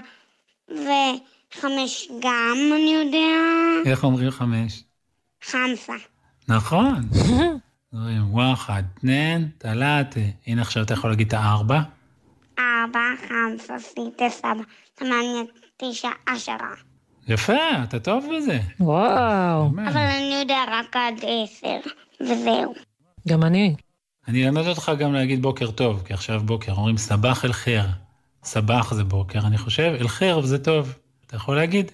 וחמש 0.69 2.07
גם, 2.19 2.57
אני 2.73 2.93
יודע. 2.93 3.91
איך 3.91 4.03
אומרים 4.03 4.31
חמש? 4.31 4.83
חמסה. 5.43 5.93
נכון. 6.47 6.95
אומרים 7.93 8.33
וואחד, 8.33 8.83
תנן, 9.01 9.47
תלאטה. 9.57 10.19
הנה 10.47 10.61
עכשיו 10.61 10.83
אתה 10.83 10.93
יכול 10.93 11.09
להגיד 11.09 11.27
את 11.27 11.33
הארבע. 11.33 11.81
ארבע, 12.59 12.99
חמסה, 13.27 13.79
סיטה, 13.79 14.29
סבא, 14.29 14.63
תמניה, 14.95 15.41
תשע, 15.77 16.09
עשרה. 16.25 16.73
יפה, 17.27 17.83
אתה 17.83 17.99
טוב 17.99 18.25
בזה. 18.37 18.59
וואו. 18.79 19.67
אבל 19.67 19.97
אני 19.97 20.39
יודע 20.39 20.63
רק 20.67 20.95
עד 20.95 21.13
עשר, 21.23 21.77
וזהו. 22.21 22.73
גם 23.27 23.43
אני. 23.43 23.75
אני 24.27 24.47
אלמד 24.47 24.67
אותך 24.67 24.91
גם 24.99 25.13
להגיד 25.13 25.41
בוקר 25.41 25.71
טוב, 25.71 26.03
כי 26.05 26.13
עכשיו 26.13 26.41
בוקר, 26.45 26.71
אומרים 26.71 26.97
סבח 26.97 27.45
אל 27.45 27.53
חיר. 27.53 27.83
סבח 28.43 28.93
זה 28.93 29.03
בוקר, 29.03 29.39
אני 29.39 29.57
חושב, 29.57 29.93
אל 29.99 30.07
חיר 30.07 30.41
זה 30.41 30.63
טוב. 30.63 30.93
אתה 31.27 31.35
יכול 31.35 31.55
להגיד? 31.55 31.91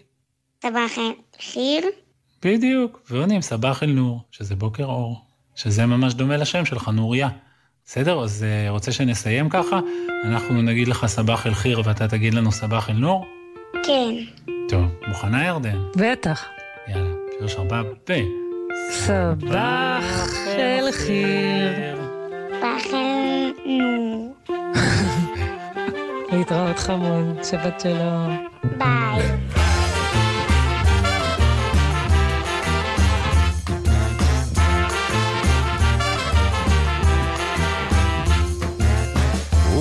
סבח 0.64 0.92
חיר, 1.40 1.86
בדיוק. 2.42 3.02
ועונים 3.10 3.42
סבח 3.42 3.84
אל 3.84 3.90
נור, 3.92 4.22
שזה 4.32 4.56
בוקר 4.56 4.86
אור. 4.86 5.27
שזה 5.58 5.86
ממש 5.86 6.14
דומה 6.14 6.38
לשם 6.38 6.66
שלך, 6.66 6.88
נוריה. 6.88 7.30
בסדר? 7.86 8.24
אז 8.24 8.46
uh, 8.46 8.70
רוצה 8.70 8.92
שנסיים 8.92 9.50
ככה? 9.50 9.80
אנחנו 10.26 10.62
נגיד 10.62 10.88
לך 10.88 11.06
סבח 11.06 11.48
אל 11.48 11.54
חיר 11.54 11.82
ואתה 11.86 12.08
תגיד 12.08 12.34
לנו 12.34 12.52
סבח 12.52 12.90
אל 12.90 12.96
נור? 12.96 13.26
כן. 13.84 14.16
טוב, 14.70 14.86
מוכנה 15.08 15.46
ירדן? 15.46 15.78
בטח. 15.96 16.46
יאללה, 16.88 17.10
שלוש 17.40 17.56
ארבע, 17.56 17.82
ב... 18.10 18.22
סבח 18.92 20.30
אל 20.48 20.92
חיר. 20.92 22.02
בחרנו. 22.62 24.34
להתראות 26.32 26.80
חמוד, 26.80 27.44
שבת 27.44 27.80
שלום. 27.80 28.48
ביי. 28.78 29.57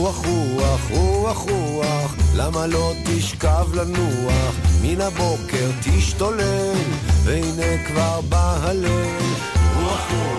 רוח 0.06 0.26
רוח 0.26 0.90
רוח 0.90 1.46
רוח. 1.50 2.14
למה 2.34 2.66
לא 2.66 2.92
תשכב 3.04 3.74
לנוח? 3.74 4.54
מן 4.82 5.00
הבוקר 5.00 5.70
תשתולל 5.82 6.74
והנה 7.24 7.86
כבר 7.86 8.20
בא 8.28 8.58
רוח 8.62 9.18
רוח 9.76 10.10
רוח 10.10 10.35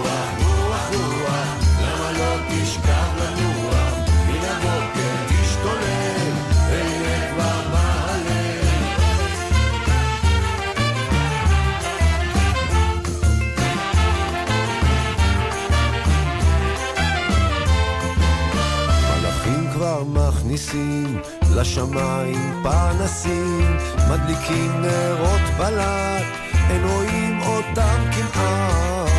פנסים, 23.07 23.77
מדליקים 24.09 24.81
נרות 24.81 25.41
בלט, 25.57 26.25
אין 26.69 26.83
רואים 26.83 27.39
אותם 27.41 28.03
כמעט. 28.11 29.11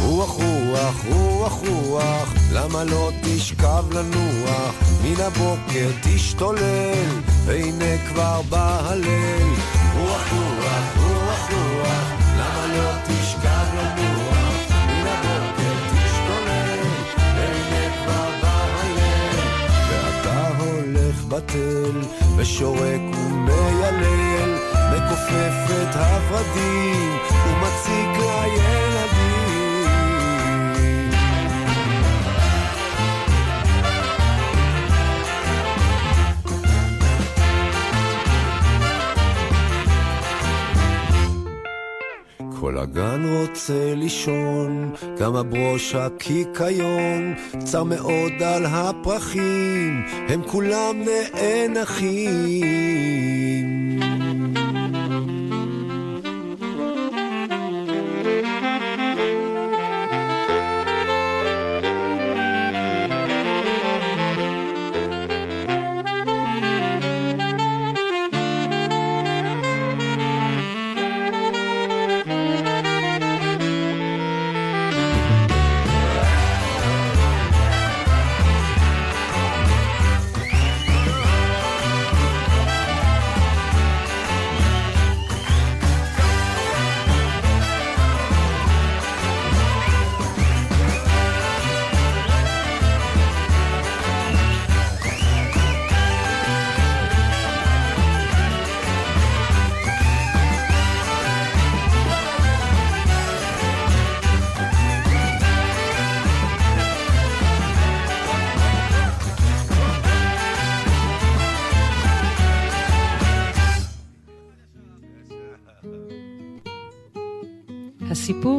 רוח 0.00 0.30
רוח 0.30 1.04
רוח 1.08 1.52
רוח 1.52 2.34
למה 2.52 2.84
לא 2.84 3.10
תשכב 3.22 3.84
לנוח 3.92 4.74
מן 5.04 5.20
הבוקר 5.20 5.90
תשתולל 6.02 7.20
והנה 7.46 8.08
כבר 8.08 8.40
בא 8.48 8.80
הליל 8.84 9.81
בתל 21.52 22.00
ושורק 22.36 23.00
ומיילל 23.16 24.54
מכופף 24.92 25.72
את 25.82 25.96
הורדים 25.96 27.18
ומציק 27.46 28.18
לילדים 28.18 28.91
הגן 42.82 43.22
רוצה 43.24 43.94
לישון, 43.94 44.92
גם 45.20 45.36
הברוש 45.36 45.94
הקיקיון, 45.94 47.34
צר 47.64 47.84
מאוד 47.84 48.42
על 48.42 48.66
הפרחים, 48.66 50.02
הם 50.28 50.42
כולם 50.46 50.96
נאנחים. 51.34 53.31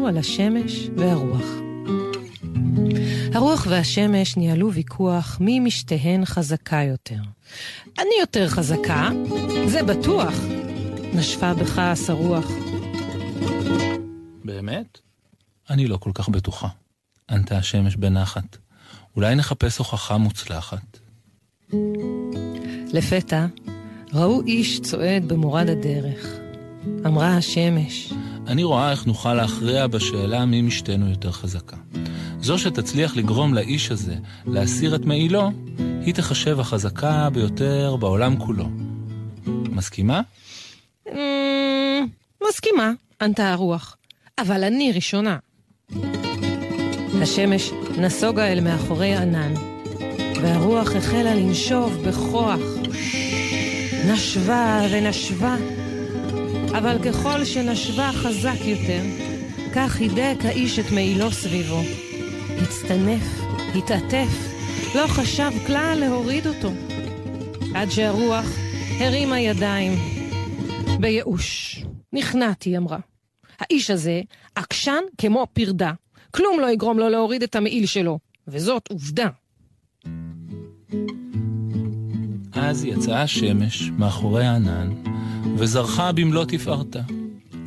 על 0.08 0.18
השמש 0.18 0.90
והרוח. 0.98 1.46
הרוח 3.34 3.68
והשמש 3.70 4.38
ניהלו 4.38 4.74
ויכוח 4.74 5.38
מי 5.42 5.60
משתיהן 5.60 6.26
חזקה 6.26 6.82
יותר. 6.84 7.20
אני 8.00 8.16
יותר 8.20 8.50
חזקה, 8.50 9.10
זה 9.68 9.84
בטוח. 9.84 10.34
נשפה 11.14 11.54
בכעס 11.54 12.10
הרוח. 12.10 12.52
באמת? 14.44 15.00
אני 15.70 15.88
לא 15.88 15.98
כל 15.98 16.12
כך 16.14 16.30
בטוחה. 16.30 16.68
ענתה 17.30 17.58
השמש 17.58 17.96
בנחת. 17.96 18.58
אולי 19.16 19.36
נחפש 19.36 19.78
הוכחה 19.78 20.18
מוצלחת. 20.18 21.00
לפתע 22.94 23.46
ראו 24.14 24.42
איש 24.42 24.80
צועד 24.82 25.28
במורד 25.28 25.70
הדרך. 25.70 26.28
אמרה 27.06 27.38
השמש, 27.38 28.14
אני 28.48 28.64
רואה 28.64 28.92
איך 28.92 29.06
נוכל 29.06 29.34
להכריע 29.34 29.88
בשאלה 29.88 30.46
מי 30.46 30.62
משתנו 30.62 31.10
יותר 31.10 31.32
חזקה. 31.32 31.78
זו 32.42 32.58
שתצליח 32.58 33.16
לגרום 33.16 33.54
לאיש 33.54 33.92
הזה 33.92 34.16
להסיר 34.46 34.96
את 34.96 35.06
מעילו, 35.06 35.52
היא 36.06 36.14
תחשב 36.14 36.60
החזקה 36.60 37.30
ביותר 37.34 37.96
בעולם 38.00 38.38
כולו. 38.38 38.66
מסכימה? 39.48 40.22
"אמ, 41.10 41.16
מסכימה, 42.50 42.92
ענתה 43.22 43.54
הרוח, 43.54 43.98
אבל 44.40 44.64
אני 44.64 44.92
ראשונה. 44.92 45.38
השמש 47.22 47.72
נסוגה 47.98 48.48
אל 48.52 48.60
מאחורי 48.60 49.16
ענן, 49.16 49.54
והרוח 50.42 50.96
החלה 50.96 51.36
לנשוב 51.36 52.04
בכוח. 52.08 52.60
נשבה 54.08 54.82
ונשבה, 54.92 55.56
אבל 56.78 56.98
ככל 57.06 57.46
שנשבה 57.46 58.12
חזק 58.14 58.60
יותר, 58.66 59.02
כך 59.76 60.00
הידק 60.00 60.38
האיש 60.46 60.80
את 60.80 60.92
מעילו 60.92 61.32
סביבו. 61.32 61.82
הצטנף, 62.62 63.42
התעטף, 63.76 64.54
לא 64.96 65.08
חשב 65.08 65.52
כלל 65.68 65.98
להוריד 66.00 66.48
אותו. 66.48 66.72
עד 67.76 67.90
שהרוח 67.90 68.46
הרימה 69.00 69.40
ידיים. 69.40 69.92
בייאוש. 71.00 71.80
נכנעתי, 72.14 72.78
אמרה. 72.78 73.00
האיש 73.60 73.90
הזה 73.90 74.22
עקשן 74.56 75.02
כמו 75.18 75.48
פרדה. 75.54 75.92
כלום 76.32 76.60
לא 76.60 76.72
יגרום 76.72 77.00
לו 77.00 77.10
להוריד 77.10 77.44
את 77.44 77.56
המעיל 77.56 77.86
שלו, 77.86 78.20
וזאת 78.48 78.88
עובדה. 78.88 79.28
אז 82.52 82.86
יצאה 82.86 83.22
השמש 83.22 83.90
מאחורי 83.90 84.46
הענן, 84.46 84.90
וזרחה 85.58 86.12
במלוא 86.12 86.46
תפארתה. 86.46 87.00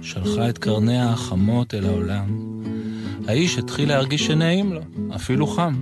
שלחה 0.02 0.48
את 0.48 0.58
קרניה 0.58 1.10
החמות 1.10 1.74
אל 1.74 1.86
העולם. 1.86 2.26
האיש 3.28 3.58
התחיל 3.58 3.88
להרגיש 3.88 4.26
שנעים 4.26 4.72
לו, 4.72 4.80
אפילו 5.14 5.46
חם. 5.46 5.74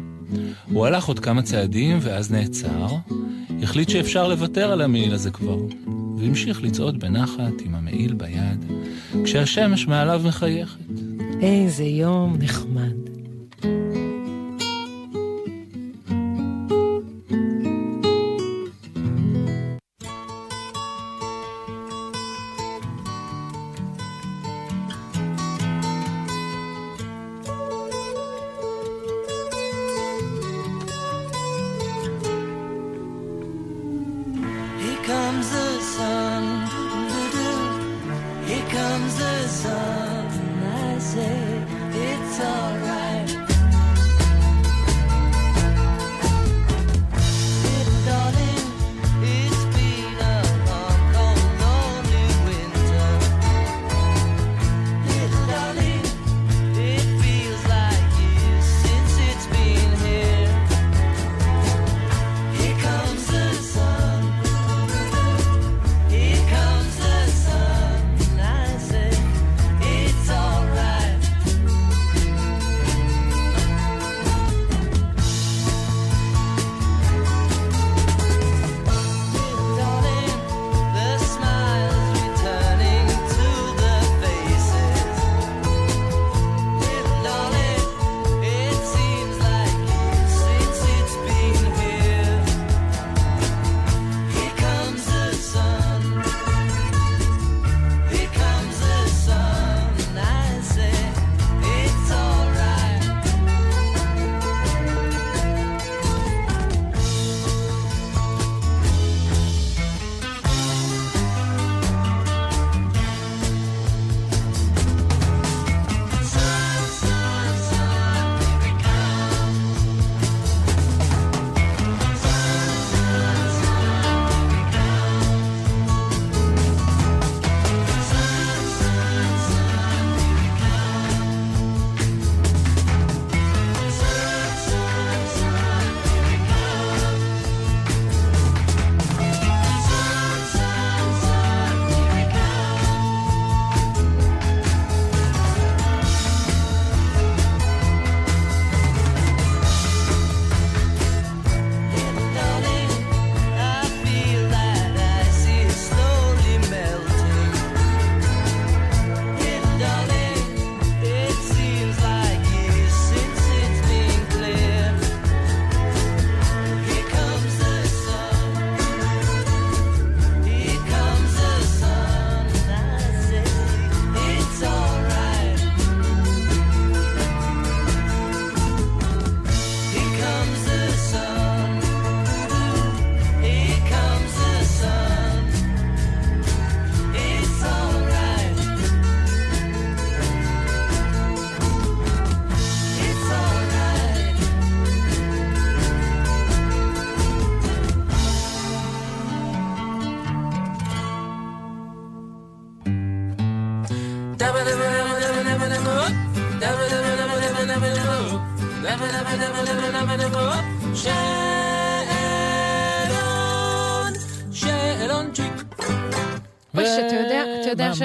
הוא 0.73 0.87
הלך 0.87 1.05
עוד 1.05 1.19
כמה 1.19 1.43
צעדים 1.43 1.99
ואז 2.01 2.33
נעצר, 2.33 2.87
החליט 3.63 3.89
שאפשר 3.89 4.29
לוותר 4.29 4.73
על 4.73 4.81
המעיל 4.81 5.15
הזה 5.15 5.31
כבר, 5.31 5.59
והמשיך 6.19 6.63
לצעוד 6.63 7.01
בנחת 7.01 7.61
עם 7.65 7.75
המעיל 7.75 8.15
ביד, 8.15 8.65
כשהשמש 9.25 9.87
מעליו 9.87 10.23
מחייכת. 10.25 10.79
איזה 11.41 11.85
יום 11.85 12.37
נחמד. 12.41 13.04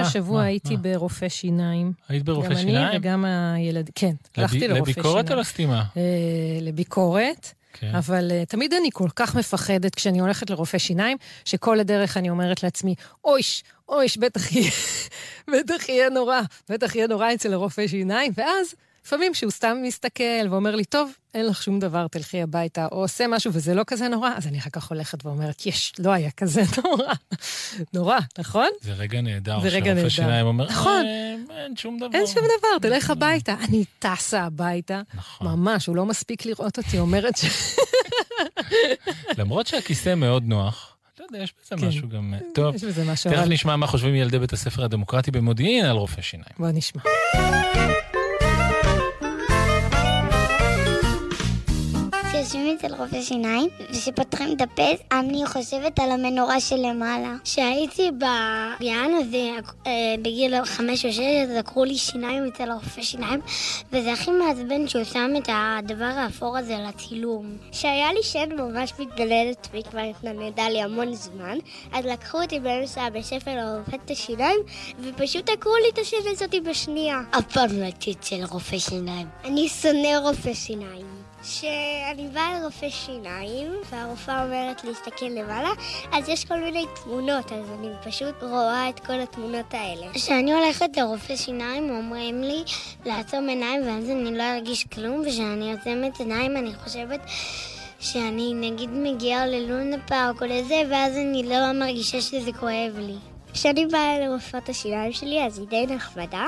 שהשבוע 0.03 0.37
מה, 0.37 0.43
הייתי 0.43 0.75
מה? 0.75 0.81
ברופא 0.81 1.29
שיניים. 1.29 1.93
היית 2.09 2.23
ברופא 2.23 2.49
גם 2.49 2.55
שיניים? 2.55 2.87
אני 2.87 2.97
וגם 2.97 3.25
הילד, 3.25 3.89
כן, 3.95 4.13
הלכתי 4.37 4.67
לרופא 4.67 4.75
שיניים. 4.75 4.83
לביקורת 4.83 5.31
או 5.31 5.35
לסתימה? 5.35 5.83
אה, 5.97 6.01
לביקורת. 6.61 7.53
כן. 7.73 7.95
אבל 7.95 8.31
uh, 8.31 8.45
תמיד 8.45 8.73
אני 8.73 8.89
כל 8.93 9.09
כך 9.15 9.35
מפחדת 9.35 9.95
כשאני 9.95 10.19
הולכת 10.19 10.49
לרופא 10.49 10.77
שיניים, 10.77 11.17
שכל 11.45 11.79
הדרך 11.79 12.17
אני 12.17 12.29
אומרת 12.29 12.63
לעצמי, 12.63 12.95
אויש, 13.23 13.63
אויש, 13.89 14.17
בטח 14.17 14.51
יהיה, 14.51 14.71
בטח 15.53 15.89
יהיה 15.89 16.09
נורא, 16.09 16.41
בטח 16.69 16.95
יהיה 16.95 17.07
נורא 17.07 17.33
אצל 17.33 17.53
הרופא 17.53 17.87
שיניים, 17.87 18.31
ואז 18.35 18.75
לפעמים 19.09 19.33
שהוא 19.33 19.51
סתם 19.51 19.77
מסתכל 19.83 20.23
ואומר 20.49 20.75
לי, 20.75 20.85
טוב, 20.85 21.11
אין 21.33 21.45
לך 21.45 21.63
שום 21.63 21.79
דבר, 21.79 22.07
תלכי 22.07 22.41
הביתה, 22.41 22.87
או 22.91 22.97
עושה 23.01 23.27
משהו 23.27 23.53
וזה 23.53 23.73
לא 23.73 23.83
כזה 23.87 24.07
נורא, 24.07 24.29
אז 24.37 24.47
אני 24.47 24.59
אחר 24.59 24.69
כך 24.69 24.89
הולכת 24.89 25.25
ואומרת, 25.25 25.65
יש, 25.65 25.93
לא 25.99 26.11
היה 26.11 26.31
כזה 26.31 26.61
נורא. 26.83 27.13
נורא, 27.93 28.17
נכון? 28.39 28.67
זה 28.81 28.93
רגע 28.93 29.21
נהדר, 29.21 29.59
זה 29.61 29.67
רגע 29.67 29.93
נהדר. 29.93 30.09
שיניים 30.09 30.45
אומר, 30.45 30.65
נכון. 30.67 31.05
"אה, 31.05 31.35
אין 31.63 31.75
שום 31.75 31.97
דבר. 31.99 32.07
אין 32.13 32.27
שום 32.27 32.43
דבר, 32.59 32.89
תלך 32.89 33.09
הביתה. 33.09 33.55
אני 33.69 33.83
טסה 33.99 34.41
הביתה, 34.43 35.01
נכון. 35.13 35.47
ממש, 35.47 35.85
הוא 35.87 35.95
לא 35.95 36.05
מספיק 36.05 36.45
לראות 36.45 36.77
אותי, 36.77 36.99
אומרת 36.99 37.37
ש... 37.37 37.45
למרות 39.39 39.67
שהכיסא 39.67 40.15
מאוד 40.15 40.43
נוח. 40.43 40.95
לא 41.19 41.25
יודע, 41.25 41.43
יש 41.43 41.53
בזה 41.63 41.75
כן. 41.81 41.87
משהו 41.87 42.09
גם... 42.09 42.33
טוב, 42.53 42.75
יש 42.75 42.83
בזה 42.83 43.03
משהו, 43.05 43.31
תכף 43.31 43.39
אבל 43.41 43.49
נשמע 43.49 43.75
מה 43.75 43.87
חושבים 43.87 44.15
ילדי 44.15 44.39
בית 44.39 44.53
הספר 44.53 44.83
הדמוקרטי 44.83 45.31
במודיעין 45.31 45.85
על 45.85 45.95
רופא 45.95 46.21
שיניים. 46.21 46.51
בוא 46.59 46.67
נשמע. 46.73 47.01
כשיושבים 52.49 52.77
אצל 52.77 52.95
רופא 52.95 53.21
שיניים 53.21 53.69
ושפותחים 53.91 54.55
את 54.55 54.61
הפה, 54.61 54.87
אני 55.11 55.45
חושבת 55.45 55.99
על 55.99 56.11
המנורה 56.11 56.59
שלמעלה. 56.59 57.35
כשהייתי 57.43 58.11
בגן 58.11 59.11
הזה, 59.19 59.49
אה, 59.87 59.91
בגיל 60.21 60.65
חמש 60.65 61.05
או 61.05 61.13
שש, 61.13 61.19
אז 61.19 61.49
לקחו 61.57 61.83
לי 61.83 61.97
שיניים 61.97 62.47
אצל 62.47 62.71
הרופא 62.71 63.01
שיניים, 63.01 63.39
וזה 63.91 64.13
הכי 64.13 64.31
מעצבן 64.31 64.87
שהוא 64.87 65.03
שם 65.03 65.31
את 65.37 65.49
הדבר 65.53 66.11
האפור 66.15 66.57
הזה 66.57 66.77
על 66.77 66.85
הצילום. 66.85 67.57
כשהיה 67.71 68.13
לי 68.13 68.23
שן 68.23 68.49
ממש 68.57 68.93
מתגלדת 68.99 69.67
וכבר 69.73 69.99
התנדנדה 69.99 70.69
לי 70.69 70.81
המון 70.81 71.13
זמן, 71.13 71.57
אז 71.93 72.05
לקחו 72.05 72.41
אותי 72.41 72.59
באמצע 72.59 73.01
הבית 73.01 73.25
ספר 73.25 73.51
לרופאת 73.55 73.99
את 74.05 74.11
השיניים, 74.11 74.59
ופשוט 74.99 75.49
עקרו 75.49 75.75
לי 75.75 75.89
את 75.93 75.97
השן 75.97 76.17
הזאת 76.31 76.55
בשנייה. 76.65 77.21
אף 77.31 77.53
פעם 77.53 77.79
לא 77.79 77.83
הייתי 77.83 78.11
אצל 78.11 78.43
רופא 78.49 78.79
שיניים. 78.79 79.27
אני 79.45 79.69
שונא 79.69 80.17
רופא 80.23 80.53
שיניים. 80.53 81.18
שאני 81.43 82.27
באה 82.33 82.59
לרופא 82.59 82.89
שיניים, 82.89 83.71
והרופאה 83.89 84.43
אומרת 84.43 84.83
להסתכל 84.83 85.25
למעלה, 85.25 85.69
אז 86.11 86.29
יש 86.29 86.45
כל 86.45 86.59
מיני 86.59 86.85
תמונות, 87.03 87.51
אז 87.51 87.71
אני 87.79 87.89
פשוט 88.03 88.43
רואה 88.43 88.89
את 88.89 88.99
כל 88.99 89.19
התמונות 89.19 89.73
האלה. 89.73 90.13
כשאני 90.13 90.53
הולכת 90.53 90.97
לרופא 90.97 91.35
שיניים, 91.35 91.89
אומרים 91.89 92.43
לי 92.43 92.63
לעצום 93.05 93.49
עיניים, 93.49 93.87
ואז 93.87 94.09
אני 94.09 94.37
לא 94.37 94.43
ארגיש 94.43 94.83
כלום, 94.83 95.21
וכשאני 95.21 95.73
עוצמת 95.73 96.19
עיניים 96.19 96.57
אני 96.57 96.75
חושבת 96.83 97.19
שאני 97.99 98.53
נגיד 98.53 98.89
מגיעה 98.89 99.45
ללונה 99.45 99.95
פארק 100.07 100.41
או 100.41 100.47
לזה, 100.47 100.81
ואז 100.89 101.17
אני 101.17 101.43
לא 101.43 101.71
מרגישה 101.71 102.21
שזה 102.21 102.51
כואב 102.59 102.97
לי. 102.97 103.15
כשאני 103.53 103.85
באה 103.85 104.19
לרופאת 104.19 104.69
השיניים 104.69 105.13
שלי, 105.13 105.45
אז 105.45 105.59
היא 105.59 105.67
די 105.67 105.85
נחמדה. 105.95 106.45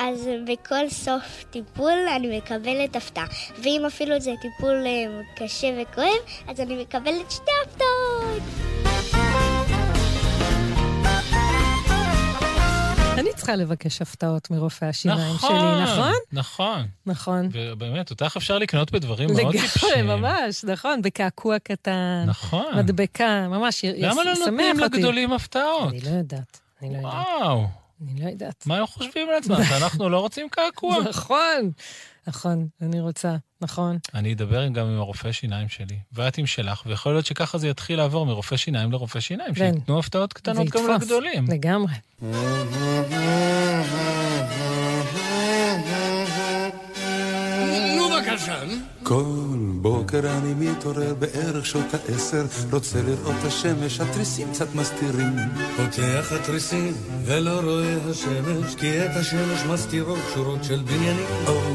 אז 0.00 0.28
בכל 0.46 0.88
סוף 0.90 1.44
טיפול 1.50 1.92
אני 2.16 2.38
מקבלת 2.38 2.96
הפתעה. 2.96 3.24
ואם 3.62 3.82
אפילו 3.86 4.20
זה 4.20 4.30
טיפול 4.42 4.84
אה, 4.86 5.06
קשה 5.36 5.68
וכואב, 5.82 6.06
אז 6.48 6.60
אני 6.60 6.82
מקבלת 6.82 7.30
שתי 7.30 7.50
הפתעות. 7.66 8.42
אני 13.18 13.30
צריכה 13.36 13.56
לבקש 13.56 14.02
הפתעות 14.02 14.50
מרופא 14.50 14.84
השיניים 14.84 15.36
שלי, 15.40 15.48
נכון? 15.82 16.12
נכון. 16.32 16.86
נכון. 17.06 17.48
ובאמת, 17.52 18.10
אותך 18.10 18.34
אפשר 18.36 18.58
לקנות 18.58 18.90
בדברים 18.90 19.28
מאוד 19.28 19.40
לגמרי, 19.40 19.60
טיפשיים. 19.60 20.06
ממש, 20.06 20.64
נכון, 20.64 21.02
בקעקוע 21.02 21.58
קטן. 21.58 22.24
נכון. 22.26 22.66
מדבקה, 22.76 23.48
ממש, 23.48 23.84
י- 23.84 23.92
למה 24.02 24.24
לא 24.24 24.30
ישמח 24.30 24.46
נותנים 24.48 24.82
אותי. 24.82 24.96
לגדולים 24.96 25.32
הפתעות? 25.32 25.88
אני 25.92 26.00
לא 26.00 26.08
יודעת, 26.10 26.60
אני 26.82 26.90
לא 26.92 26.96
יודעת. 26.96 27.12
וואו. 27.40 27.79
אני 28.00 28.20
לא 28.24 28.28
יודעת. 28.28 28.66
מה 28.66 28.76
הם 28.76 28.86
חושבים 28.86 29.28
לעצמם? 29.30 29.64
שאנחנו 29.64 30.08
לא 30.08 30.18
רוצים 30.20 30.48
קעקוע? 30.48 30.96
נכון, 31.08 31.70
נכון, 32.26 32.68
אני 32.82 33.00
רוצה, 33.00 33.36
נכון. 33.60 33.98
אני 34.14 34.32
אדבר 34.32 34.68
גם 34.68 34.86
עם 34.86 34.98
הרופא 34.98 35.32
שיניים 35.32 35.68
שלי, 35.68 35.98
ואת 36.12 36.38
עם 36.38 36.46
שלך, 36.46 36.82
ויכול 36.86 37.12
להיות 37.12 37.26
שככה 37.26 37.58
זה 37.58 37.68
יתחיל 37.68 37.96
לעבור 37.96 38.26
מרופא 38.26 38.56
שיניים 38.56 38.92
לרופא 38.92 39.20
שיניים, 39.20 39.54
כן. 39.54 39.72
שייתנו 39.74 39.98
הפתעות 39.98 40.32
קטנות 40.32 40.68
גם 40.68 40.90
לגדולים. 40.90 41.44
לגמרי. 41.48 41.94
נו 47.96 48.08
בבקשה. 48.08 48.62
כל 49.10 49.56
בוקר 49.82 50.20
אני 50.38 50.54
מתעורר 50.54 51.14
בערך 51.14 51.66
שעות 51.66 51.84
העשר, 51.94 52.44
רוצה 52.72 53.02
לראות 53.02 53.34
את 53.40 53.44
השמש, 53.44 54.00
התריסים 54.00 54.48
קצת 54.52 54.74
מסתירים. 54.74 55.36
פותח 55.76 56.32
התריסים 56.32 56.94
ולא 57.24 57.60
רואה 57.60 57.96
השמש, 58.10 58.74
כי 58.74 59.04
את 59.04 59.10
השמש 59.16 59.60
מסתירות 59.72 60.18
שורות 60.34 60.64
של 60.64 60.82
בניינים. 60.82 61.26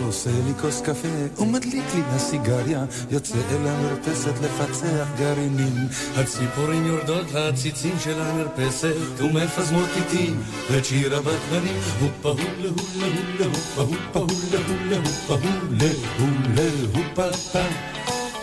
עושה 0.05 0.29
לי 0.29 0.53
כוס 0.61 0.81
קפה 0.81 1.41
ומדליק 1.43 1.85
לי 1.95 2.01
הסיגריה, 2.07 2.85
יוצא 3.11 3.37
אל 3.51 3.67
המרפסת 3.67 4.33
לפצח 4.41 5.07
גרעינים. 5.17 5.73
הציפורים 6.15 6.85
יורדות 6.85 7.31
לעציצים 7.31 7.95
של 8.03 8.21
המרפסת 8.21 8.95
ומפזמות 9.19 9.89
איתי 9.95 10.33
את 10.77 10.85
שיר 10.85 11.15
הבטלנים. 11.15 11.79
הופה 11.99 12.29
הולה 12.29 12.69
הולה 12.69 13.15
הולה 13.15 13.45
הופה 13.77 14.19
הולה 14.19 14.65
הולה 14.67 14.97
הופה 14.97 15.33
הולה 15.33 15.91
הולה 16.19 16.69
הופה 16.93 17.24
פה. 17.33 17.59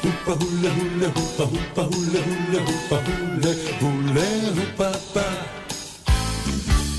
הופה 0.05 0.45
הולה 0.45 0.71
הולה 0.75 1.07
הופה 1.15 1.43
הופה 1.43 1.83
הולה 1.83 2.21
הולה 2.27 2.61
הופה 2.61 2.97
הולה 2.97 3.53
הולה 3.81 4.49
הופה 4.57 4.99
פה. 5.13 5.62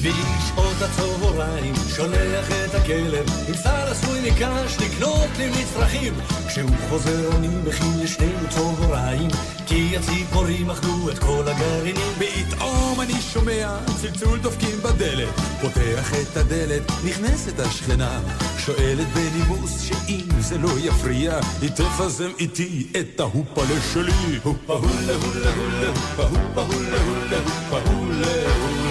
בשעות 0.04 0.82
הצהריים 0.82 1.74
שולח 1.96 2.52
את 2.52 2.76
הכלב 2.76 3.26
עם 3.48 3.54
שר 3.64 3.92
עשוי 3.92 4.32
מקש 4.32 4.78
לקנות 4.80 5.30
לי 5.38 5.50
מצרכים 5.50 6.14
כשהוא 6.48 6.70
חוזר 6.90 7.36
אני 7.36 7.48
מכין 7.48 8.00
לשנינו 8.04 8.50
צהריים 8.50 9.30
כי 9.68 9.98
הציפורים 9.98 10.70
אכלו 10.70 11.10
את 11.10 11.20
כל 11.20 11.44
הגרעינים. 11.48 12.12
פתאום 12.20 13.02
אני 13.02 13.14
שומע 13.34 13.78
צלצול 14.02 14.40
דופקים 14.40 14.78
בדלת, 14.84 15.30
פותח 15.62 16.14
את 16.14 16.38
הדלת, 16.38 16.92
נכנסת 17.06 17.60
השכנה, 17.60 18.22
שואלת 18.58 19.08
בנימוס 19.08 19.82
שאם 19.82 20.28
זה 20.40 20.58
לא 20.58 20.70
יפריע, 20.80 21.40
היא 21.62 21.70
תפזם 21.70 22.32
איתי 22.40 22.88
את 23.00 23.20
ההופלה 23.20 23.82
שלי. 23.94 24.40
הופה 24.44 24.74
הולה 24.74 25.14
הולה 25.14 25.54
הולה, 25.56 25.90
הופה 26.18 26.24
הולה 26.24 27.02
הולה, 27.02 27.38
הופה 27.38 27.90
הולה 27.90 28.56
הולה, 28.56 28.83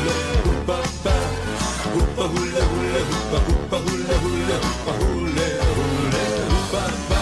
הופה 0.67 0.89
פה. 1.03 1.11
הופה 1.93 2.25
הולה 2.25 2.65
הולה, 2.65 2.99
הופה 2.99 3.37
הופה 3.37 3.77
הולה 3.77 4.17
הולה, 4.23 4.57
הופה 4.57 5.05
הולה 5.05 5.47
הולה, 5.77 6.47
הופה 6.51 6.89
פה. 7.09 7.15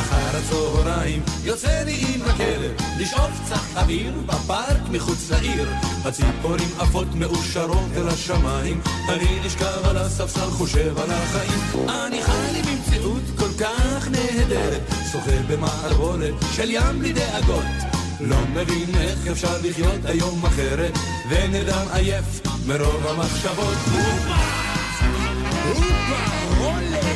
אחר 0.00 0.36
הצהריים 0.38 1.22
יוצא 1.44 1.82
לי 1.82 2.04
עם 2.14 2.22
הכלב 2.22 2.72
לשאוף 2.98 3.30
קצת 3.44 3.76
אוויר 3.76 4.12
בפארק 4.26 4.88
מחוץ 4.90 5.30
לעיר. 5.30 5.68
הציפורים 6.04 6.68
עפות 6.78 7.14
מאושרות 7.14 7.90
אל 7.96 8.08
השמיים 8.08 8.80
אני 9.08 9.40
נשכב 9.46 9.84
על 9.84 9.96
הספסל 9.96 10.50
חושב 10.50 10.98
על 10.98 11.10
החיים. 11.10 11.88
אני 11.88 12.22
חי 12.22 12.52
לי 12.52 12.62
במציאות 12.62 13.22
כל 13.38 13.64
כך 13.64 14.08
נהדרת 14.08 14.82
שוחה 15.12 15.42
במערבולת 15.48 16.34
של 16.56 16.70
ים 16.70 16.98
בלי 16.98 17.12
דאגות. 17.12 17.64
לא 18.20 18.36
מבין 18.54 18.94
איך 19.00 19.26
אפשר 19.26 19.56
לחיות 19.62 20.04
היום 20.04 20.46
אחרת 20.46 20.92
ונרדם 21.28 21.86
עייף 21.92 22.53
מרוב 22.66 23.06
המחשבות 23.06 23.76
הופה! 23.92 24.34
הופה! 25.68 26.64
עולה! 26.64 27.13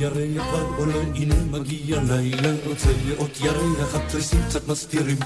הירח 0.00 0.46
כבר 0.48 0.66
עולה, 0.76 1.00
הנה 1.14 1.34
מגיע 1.50 2.00
לילה, 2.08 2.52
רוצה 2.66 2.88
לראות 3.06 3.40
ירח, 3.40 3.94
התריסים 3.94 4.40
קצת 4.48 4.68
מסתירים. 4.68 5.16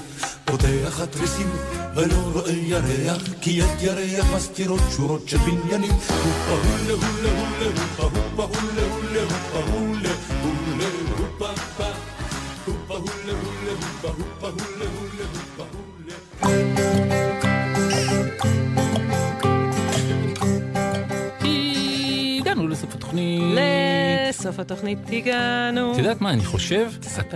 פותח 0.45 0.99
התריסים 0.99 1.49
ולא 1.95 2.15
רואה 2.33 2.51
ירח, 2.51 3.21
כי 3.41 3.61
את 3.61 3.81
ירח 3.81 4.25
מסתירות 4.35 4.81
שורות 4.95 5.29
של 5.29 5.37
בניינים. 5.37 5.91
הופה 5.91 6.51
הולה 6.51 6.93
הולה 6.93 7.29
הולה, 7.39 7.71
הופה 7.97 8.03
הופה 8.03 8.43
הולה 8.43 8.81
הולה, 8.93 9.21
הופה 9.23 9.71
הולה 9.71 10.09
הולה, 10.43 10.87
הופה 11.17 11.61
פה. 11.77 11.83
הופה 12.65 12.93
הולה 12.93 13.33
הולה, 13.43 13.71
הופה 13.71 14.07
הופה 14.07 14.47
הולה, 14.47 14.74
לסוף 24.45 24.59
התוכנית 24.59 24.99
הגענו. 25.11 25.93
את 25.93 25.97
יודעת 25.97 26.21
מה, 26.21 26.29
אני 26.29 26.45
חושב, 26.45 26.89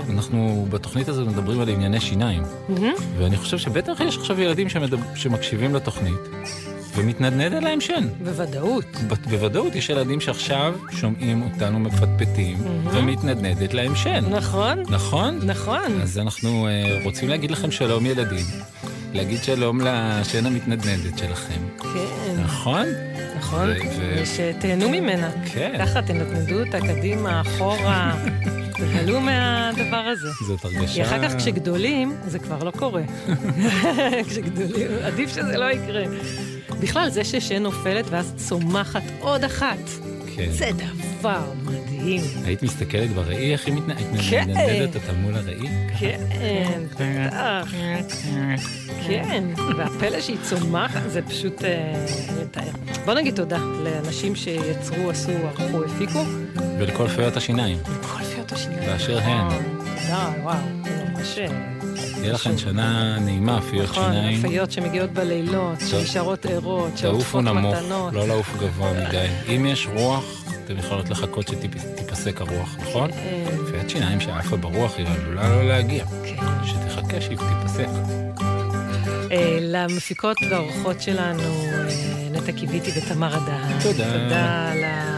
אנחנו 0.10 0.68
בתוכנית 0.70 1.08
הזאת 1.10 1.28
מדברים 1.28 1.62
על 1.62 1.70
ענייני 1.70 2.00
שיניים. 2.02 2.44
ואני 3.18 3.38
חושב 3.38 3.58
שבטח 3.58 4.00
יש 4.08 4.18
עכשיו 4.18 4.42
ילדים 4.42 4.68
שמקשיבים 5.16 5.76
לתוכנית, 5.76 6.20
ומתנדנד 6.96 7.54
אליהם 7.54 7.82
שן. 7.82 8.08
בוודאות. 8.24 8.86
ב- 9.08 9.30
בוודאות 9.30 9.76
יש 9.76 9.90
ילדים 9.90 10.22
שעכשיו 10.22 10.74
שומעים 10.92 11.42
אותנו 11.42 11.80
מפטפטים, 11.80 12.58
ומתנדנדת 12.94 13.74
להם 13.74 13.96
שן. 13.96 14.26
נכון. 14.30 14.84
נכון? 14.90 15.40
נכון. 15.44 16.02
אז 16.02 16.18
אנחנו 16.18 16.68
אה, 16.68 17.00
רוצים 17.04 17.30
להגיד 17.30 17.52
לכם 17.52 17.72
שלום 17.72 18.06
ילדים, 18.06 18.46
להגיד 19.14 19.44
שלום 19.44 19.82
לשן 19.82 20.46
המתנדנדת 20.46 21.18
שלכם. 21.18 21.62
כן. 21.80 22.42
נכון? 22.44 22.86
נכון, 23.50 23.70
ושתהנו 24.22 24.90
ממנה. 24.90 25.32
כן. 25.54 25.76
ככה 25.80 26.02
תנדנדו 26.02 26.60
אותה 26.60 26.80
קדימה, 26.80 27.42
אחורה, 27.42 28.16
תגלו 28.78 29.22
מהדבר 29.22 29.96
הזה. 29.98 30.28
זאת 30.48 30.60
כי 30.60 30.78
הרגשה... 30.78 31.02
אחר 31.02 31.30
כך 31.30 31.36
כשגדולים, 31.36 32.16
זה 32.28 32.40
כבר 32.40 32.64
לא 32.64 32.72
קורה. 32.72 33.02
כשגדולים, 34.28 34.88
עדיף 35.04 35.30
שזה 35.30 35.58
לא 35.58 35.72
יקרה. 35.72 36.04
בכלל, 36.80 37.10
זה 37.10 37.24
ששן 37.24 37.64
נופלת 37.64 38.06
ואז 38.10 38.34
צומחת 38.38 39.04
עוד 39.20 39.44
אחת, 39.44 39.90
כן. 40.46 40.52
זה 40.52 40.70
דבר 41.20 41.42
מדהים. 41.64 42.22
היית 42.46 42.64
מסתכלת 42.64 43.10
בראי 43.10 43.52
איך 43.54 43.68
היא 43.68 43.76
מתנ- 43.76 44.20
כן. 44.30 44.42
מתנדנדת 44.50 44.96
אותה 44.96 45.14
מול 45.14 45.36
הראי? 45.36 45.68
כן, 46.00 46.20
בטח. 47.00 47.72
כן, 49.08 49.44
והפלא 49.78 50.22
שהיא 50.22 50.38
צומחת, 50.50 51.02
זה 51.08 51.22
פשוט 51.22 51.64
אה, 51.64 52.06
לתאר. 52.42 52.64
בוא 53.06 53.14
נגיד 53.14 53.36
תודה 53.36 53.58
לאנשים 53.84 54.36
שיצרו, 54.36 55.10
עשו, 55.10 55.32
ערכו, 55.32 55.84
הפיקו. 55.86 56.24
ולכל 56.80 57.08
פיות 57.08 57.38
השיניים, 57.38 57.78
כל 58.02 58.24
פיות 58.24 58.52
השיניים. 58.52 58.80
באשר 58.86 59.20
הן. 59.20 59.50
תודה, 60.02 60.32
וואו, 60.44 60.58
ממש... 61.16 61.40
יהיה 62.22 62.34
לכם 62.34 62.58
שנה 62.58 63.20
נעימה, 63.20 63.62
פיות 63.62 63.90
נכון, 63.90 64.04
שיניים. 64.04 64.46
הפיות 64.46 64.72
שמגיעות 64.72 65.12
בלילות, 65.12 65.80
שנשארות 65.90 66.46
ערות, 66.46 66.90
תעופו 66.90 66.98
שעוטפות 66.98 67.44
נמוך, 67.44 67.76
מתנות. 67.76 68.14
לא 68.14 68.28
לעוף 68.28 68.56
גבוה 68.60 68.94
מדי. 68.94 69.28
אם 69.56 69.66
יש 69.66 69.88
רוח, 69.94 70.44
הן 70.70 70.78
יכולות 70.80 71.10
לחכות 71.10 71.48
שתיפסק 71.48 72.42
הרוח, 72.42 72.76
נכון? 72.80 73.12
אה, 73.12 73.46
רופאת 73.58 73.90
שיניים 73.90 74.20
שעפה 74.20 74.58
ברוח 74.58 74.98
היא 74.98 75.06
עלולה 75.08 75.50
לא 75.50 75.68
להגיע. 75.68 76.06
כן. 76.06 76.66
שתחכה 76.66 77.22
שהיא 77.22 77.38
תיפסק. 77.38 77.88
אה, 79.32 79.58
למפיקות 79.62 80.38
והאורחות 80.52 81.02
שלנו, 81.02 81.42
אה, 81.42 82.30
נטע 82.32 82.52
קיוויתי 82.52 82.92
ותמר 82.96 83.38
אדהן. 83.38 83.80
תודה. 83.84 84.14
תודה 84.14 85.09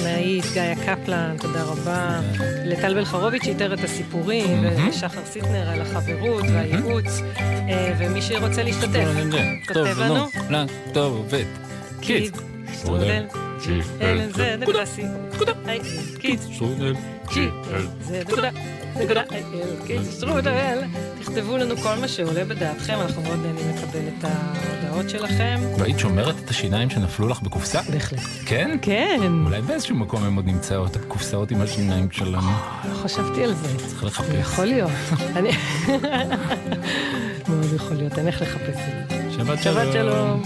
לטכנאית 0.00 0.44
גיא 0.52 0.74
קפלן, 0.86 1.36
תודה 1.40 1.62
רבה. 1.62 2.20
לטל 2.64 2.94
בלחרוביץ' 2.94 3.44
שאיתר 3.44 3.74
את 3.74 3.84
הסיפורים. 3.84 4.60
ולשחר 4.62 5.24
סיטנר 5.24 5.70
על 5.70 5.80
החברות 5.80 6.44
והייעוץ, 6.52 7.20
אה, 7.38 7.94
ומי 7.98 8.22
שרוצה 8.22 8.62
להשתתף, 8.62 9.06
טוב, 9.74 9.86
כותב 9.86 9.98
נו, 9.98 10.04
לנו. 10.04 10.26
לא, 10.50 10.58
טוב, 10.92 11.16
עובד. 11.16 11.44
קיד, 12.00 12.36
שטרודל, 12.72 13.24
ג'י, 13.66 13.80
אלן, 14.00 14.32
זה 14.32 14.56
נקודה 14.60 14.86
סי, 14.86 15.02
נקודה, 15.34 15.52
קיד, 16.18 16.40
שטרודל, 16.52 16.94
ג'י, 17.34 17.48
זה 18.00 18.20
נקודה, 18.20 18.50
נקודה, 18.96 19.22
קיד, 19.86 20.00
שטרודל. 20.18 20.78
תכתבו 21.20 21.56
לנו 21.56 21.76
כל 21.76 21.94
מה 22.00 22.08
שעולה 22.08 22.44
בדעתכם, 22.44 23.00
אנחנו 23.00 23.22
מאוד 23.22 23.38
נהנים 23.38 23.68
לקבל 23.76 24.00
את 24.18 24.24
ההודעות 24.24 25.10
שלכם. 25.10 25.60
והיית 25.78 25.98
שומרת 25.98 26.34
את 26.44 26.50
השיניים 26.50 26.90
שנפלו 26.90 27.28
לך 27.28 27.42
בקופסה? 27.42 27.80
בהחלט. 27.92 28.20
כן? 28.46 28.78
כן. 28.82 29.20
אולי 29.44 29.60
באיזשהו 29.62 29.96
מקום 29.96 30.24
הן 30.24 30.36
עוד 30.36 30.46
נמצאות, 30.46 30.96
הקופסאות 30.96 31.50
עם 31.50 31.60
השיניים 31.60 32.10
שלנו. 32.10 32.50
לא 32.90 32.94
חשבתי 32.94 33.44
על 33.44 33.54
זה. 33.54 33.68
צריך 33.86 34.04
לחפש. 34.04 34.34
יכול 34.34 34.64
להיות. 34.64 34.90
אני... 35.36 35.50
מאוד 37.48 37.74
יכול 37.76 37.96
להיות, 37.96 38.18
אין 38.18 38.26
איך 38.26 38.42
לחפש 38.42 38.78
את 38.78 39.10
זה. 39.10 39.32
שבת 39.38 39.62
שבת 39.62 39.92
שלום. 39.92 40.42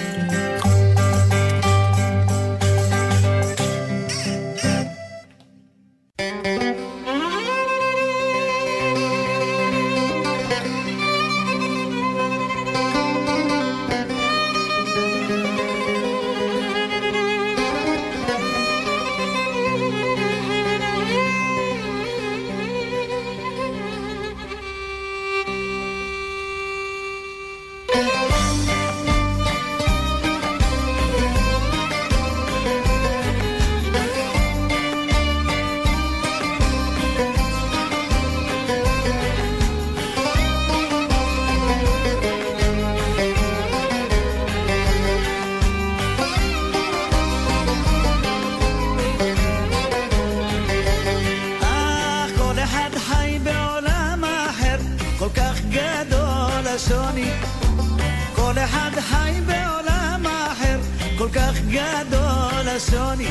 כל 61.25 61.31
כך 61.31 61.61
גדול 61.71 62.69
השוני. 62.69 63.29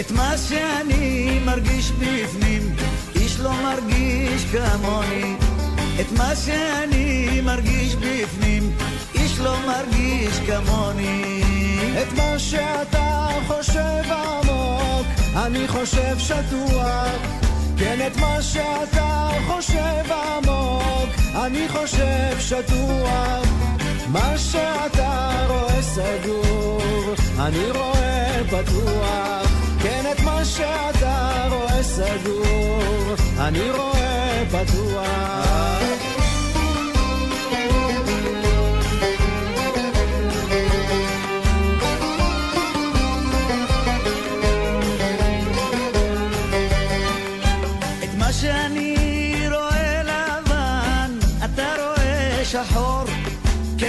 את 0.00 0.10
מה 0.10 0.34
שאני 0.48 1.38
מרגיש 1.44 1.90
בפנים, 1.90 2.76
איש 3.14 3.40
לא 3.40 3.50
מרגיש 3.62 4.44
כמוני. 4.44 5.36
את 6.00 6.12
מה 6.18 6.36
שאני 6.36 7.40
מרגיש 7.40 7.94
בפנים, 7.94 8.72
איש 9.14 9.38
לא 9.38 9.56
מרגיש 9.66 10.38
כמוני. 10.46 11.42
את 12.02 12.12
מה 12.12 12.38
שאתה 12.38 13.28
חושב 13.46 14.02
עמוק, 14.10 15.06
אני 15.36 15.68
חושב 15.68 16.18
שטוח. 16.18 17.20
כן, 17.78 18.06
את 18.06 18.16
מה 18.16 18.42
שאתה 18.42 19.28
חושב 19.46 20.12
עמוק, 20.12 21.10
אני 21.34 21.68
חושב 21.68 22.36
שטוח. 22.40 23.61
מה 24.08 24.38
שאתה 24.38 25.44
רואה 25.48 25.82
סגור, 25.82 27.14
אני 27.38 27.70
רואה 27.70 28.40
פתוח. 28.46 29.50
כן, 29.82 30.04
את 30.12 30.20
מה 30.20 30.44
שאתה 30.44 31.48
רואה 31.50 31.82
סגור, 31.82 33.14
אני 33.38 33.70
רואה 33.70 34.42
פתוח. 34.50 36.11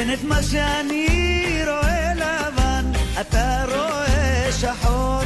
כן, 0.04 0.14
את 0.14 0.24
מה 0.24 0.44
שאני 0.44 1.08
רואה 1.68 2.14
לבן, 2.16 2.92
אתה 3.22 3.66
רואה 3.68 4.50
שחור. 4.52 5.22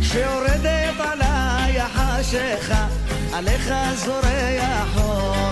כשיורדת 0.00 1.00
עליי 1.00 1.80
החשיכה, 1.80 2.86
עליך 3.32 3.72
זורח 3.94 4.96
אור. 4.96 5.50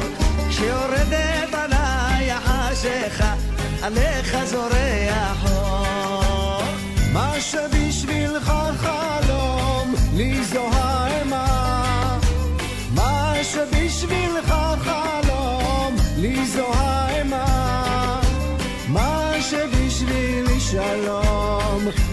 כשיורדת 0.49 1.55
עליי 1.55 2.31
החשיכה, 2.31 3.35
עליך 3.83 4.37
זורח 4.45 5.51
אור. 5.51 6.63
מה 7.13 7.41
שבשבילך 7.41 8.53
חלום, 8.77 9.95
לי 10.15 10.45
זו 10.45 10.69
האימה. 10.73 11.16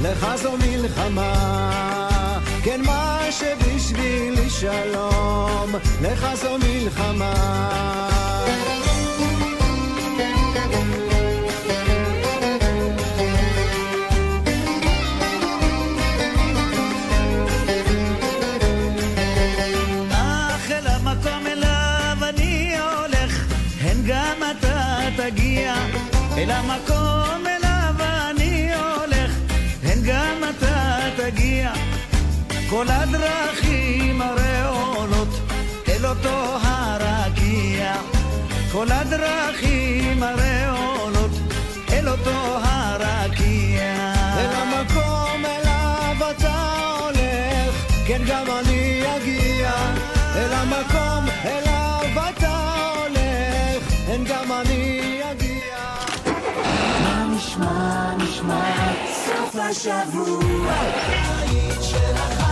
לך 0.01 0.28
זו 0.36 0.51
מלחמה. 0.57 2.39
כן, 2.63 2.82
מה 2.86 3.19
שבשבילי 3.32 4.49
שלום, 4.49 5.76
לך 6.01 6.28
זו 6.36 6.57
מלחמה. 6.57 7.34
אל 26.38 26.51
המקום 26.51 27.52
כל 32.74 32.86
הדרכים 32.89 34.21
הרי 34.21 34.61
עולות 34.67 35.28
אל 35.88 36.05
אותו 36.05 36.57
הרקיע. 36.61 37.93
כל 38.71 38.91
הדרכים 38.91 40.24
הרי 40.24 40.65
עולות 40.69 41.32
אל 41.91 42.09
אותו 42.09 42.57
הרקיע. 42.63 44.13
אל 44.38 44.55
המקום 44.55 45.45
אליו 45.45 46.32
אתה 46.32 46.95
הולך, 46.99 47.76
כן 48.07 48.21
גם 48.28 48.45
אני 48.59 49.03
אגיע. 49.15 49.71
אל 50.36 50.53
המקום 50.53 51.26
אליו 51.45 52.24
אתה 52.30 52.74
הולך, 52.95 53.84
כן 54.07 54.21
גם 54.26 54.51
אני 54.51 55.21
אגיע. 55.32 55.78
מה 57.03 57.26
נשמע, 57.36 58.15
נשמע, 58.17 58.93
סוף 59.26 59.55
השבוע, 59.55 60.71
הבית 60.71 61.84
של 61.84 62.42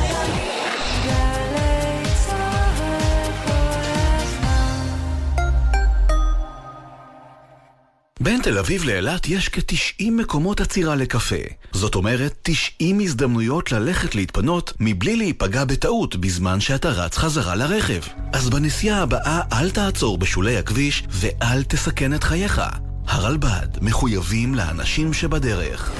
בין 8.24 8.42
תל 8.42 8.58
אביב 8.58 8.84
לאילת 8.84 9.28
יש 9.28 9.50
כ-90 9.50 10.04
מקומות 10.12 10.62
עצירה 10.62 10.96
לקפה. 10.96 11.36
זאת 11.72 11.96
אומרת, 11.96 12.34
90 12.42 13.00
הזדמנויות 13.00 13.72
ללכת 13.72 14.16
להתפנות 14.16 14.74
מבלי 14.80 15.16
להיפגע 15.16 15.66
בטעות 15.66 16.16
בזמן 16.16 16.60
שאתה 16.60 16.90
רץ 16.90 17.18
חזרה 17.18 17.56
לרכב. 17.56 18.02
אז 18.34 18.50
בנסיעה 18.50 19.02
הבאה 19.02 19.42
אל 19.54 19.70
תעצור 19.70 20.18
בשולי 20.18 20.58
הכביש 20.58 21.04
ואל 21.10 21.64
תסכן 21.64 22.14
את 22.14 22.24
חייך. 22.24 22.62
הרלב"ד 23.08 23.68
מחויבים 23.82 24.56
לאנשים 24.56 25.14
שבדרך. 25.14 25.92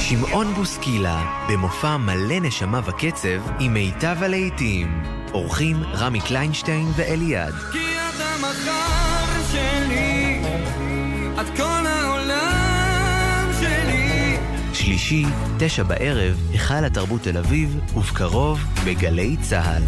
שמעון 0.00 0.54
בוסקילה, 0.54 1.44
במופע 1.48 1.96
מלא 1.96 2.40
נשמה 2.40 2.80
וקצב 2.86 3.50
עם 3.60 3.74
מיטב 3.74 4.16
הלהיטים. 4.20 5.19
אורחים 5.34 5.82
רמי 5.94 6.20
קליינשטיין 6.20 6.86
ואליעד. 6.96 7.54
כי 7.72 7.78
את 7.78 8.20
המחר 8.20 9.42
שלי, 9.52 10.42
את 11.40 11.56
כל 11.56 11.86
העולם 11.86 13.50
שלי. 13.60 14.36
שלישי, 14.74 15.24
תשע 15.58 15.82
בערב, 15.82 16.36
היכל 16.50 16.84
התרבות 16.84 17.22
תל 17.22 17.38
אביב, 17.38 17.78
ובקרוב, 17.96 18.60
בגלי 18.86 19.36
צה"ל. 19.40 19.82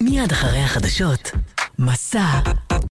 מיד 0.00 0.32
אחרי 0.32 0.60
החדשות, 0.60 1.30
מסע 1.78 2.40